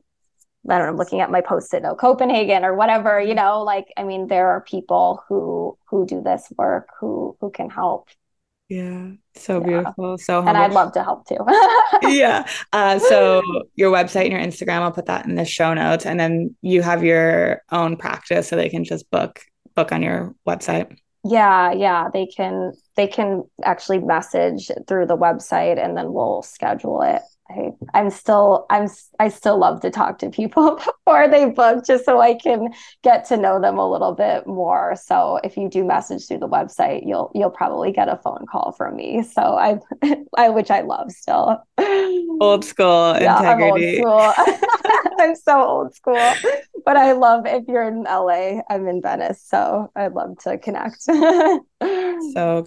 [0.70, 4.04] I don't know, looking at my post-it note, Copenhagen or whatever, you know, like, I
[4.04, 8.10] mean, there are people who, who do this work, who, who can help
[8.70, 10.18] yeah, so beautiful.
[10.18, 10.50] So humble.
[10.50, 11.38] and I'd love to help too.
[12.04, 12.46] yeah.
[12.74, 13.42] Uh, so
[13.76, 16.82] your website and your Instagram, I'll put that in the show notes, and then you
[16.82, 19.40] have your own practice, so they can just book
[19.74, 20.98] book on your website.
[21.24, 27.02] Yeah, yeah, they can they can actually message through the website, and then we'll schedule
[27.02, 28.88] it I, I'm still I'm
[29.20, 30.76] I still love to talk to people
[31.06, 32.74] before they book just so I can
[33.04, 34.96] get to know them a little bit more.
[34.96, 38.74] So if you do message through the website, you'll you'll probably get a phone call
[38.74, 39.24] from me.
[39.24, 39.80] So I
[40.38, 41.64] I which I love still.
[42.40, 44.02] Old school yeah, integrity.
[44.02, 45.14] I'm old school.
[45.20, 46.34] I'm so old school.
[46.86, 49.44] But I love if you're in LA, I'm in Venice.
[49.44, 51.02] So I'd love to connect.
[51.02, 51.66] so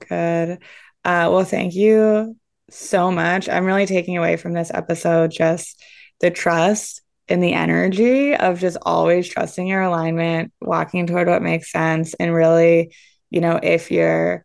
[0.09, 0.59] good.
[1.03, 2.37] Uh, well, thank you
[2.71, 3.49] so much.
[3.49, 5.83] I'm really taking away from this episode just
[6.21, 11.71] the trust and the energy of just always trusting your alignment, walking toward what makes
[11.71, 12.95] sense, and really,
[13.31, 14.45] you know, if you're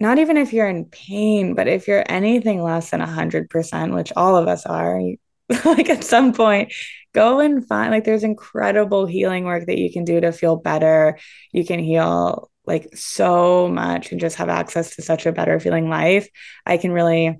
[0.00, 4.36] not even if you're in pain, but if you're anything less than 100%, which all
[4.36, 5.00] of us are,
[5.64, 6.72] like at some point,
[7.14, 11.18] go and find like there's incredible healing work that you can do to feel better.
[11.52, 15.88] You can heal like so much and just have access to such a better feeling
[15.88, 16.28] life.
[16.66, 17.38] I can really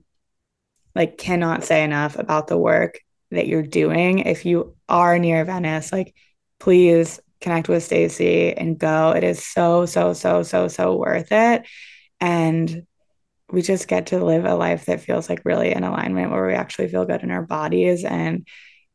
[0.99, 2.99] like cannot say enough about the work
[3.31, 4.19] that you're doing.
[4.19, 6.13] If you are near Venice, like
[6.59, 9.13] please connect with Stacy and go.
[9.13, 11.63] It is so, so, so, so, so worth it.
[12.21, 12.85] And
[13.49, 16.55] we just get to live a life that feels like really in alignment where we
[16.55, 18.05] actually feel good in our bodies.
[18.05, 18.45] And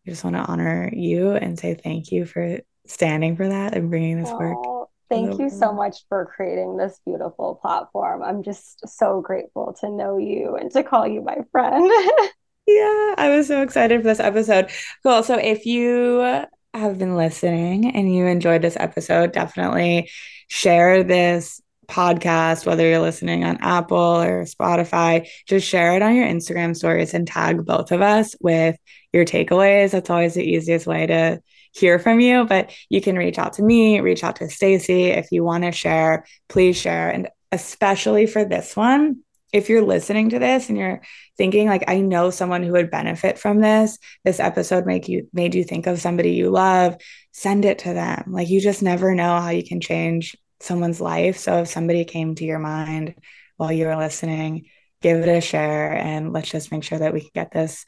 [0.06, 3.90] I just want to honor you and say thank you for standing for that and
[3.90, 8.24] bringing this work Thank you so much for creating this beautiful platform.
[8.24, 11.84] I'm just so grateful to know you and to call you my friend.
[12.68, 14.72] yeah, I was so excited for this episode.
[15.04, 15.24] Cool.
[15.24, 20.10] So if you have been listening and you enjoyed this episode, definitely
[20.50, 26.26] share this podcast, whether you're listening on Apple or Spotify, just share it on your
[26.26, 28.78] Instagram stories and tag both of us with
[29.12, 29.92] your takeaways.
[29.92, 31.42] That's always the easiest way to
[31.74, 35.32] hear from you, but you can reach out to me, reach out to Stacy if
[35.32, 37.10] you want to share, please share.
[37.10, 39.22] And especially for this one,
[39.52, 41.02] if you're listening to this and you're
[41.38, 45.56] thinking like I know someone who would benefit from this, this episode make you made
[45.56, 46.98] you think of somebody you love,
[47.32, 48.26] send it to them.
[48.28, 51.38] Like you just never know how you can change someone's life.
[51.38, 53.16] So if somebody came to your mind
[53.58, 54.66] while you were listening,
[55.02, 57.86] give it a share and let's just make sure that we can get this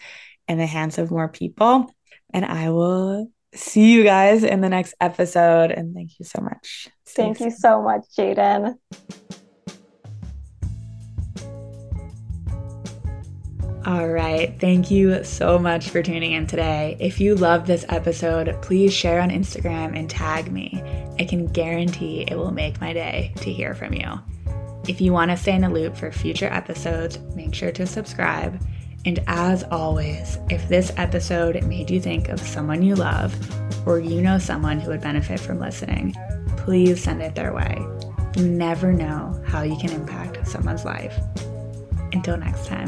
[0.48, 1.92] in the hands of more people.
[2.34, 5.72] And I will see you guys in the next episode.
[5.72, 6.90] And thank you so much.
[7.08, 8.76] Thank you so much, Jaden.
[13.86, 14.60] All right.
[14.60, 16.98] Thank you so much for tuning in today.
[17.00, 20.82] If you love this episode, please share on Instagram and tag me.
[21.20, 24.20] I can guarantee it will make my day to hear from you.
[24.88, 28.60] If you want to stay in the loop for future episodes, make sure to subscribe
[29.06, 33.36] and as always, if this episode made you think of someone you love
[33.88, 36.16] or you know someone who would benefit from listening,
[36.58, 37.78] please send it their way.
[38.36, 41.20] You never know how you can impact someone's life.
[42.14, 42.88] Until next time.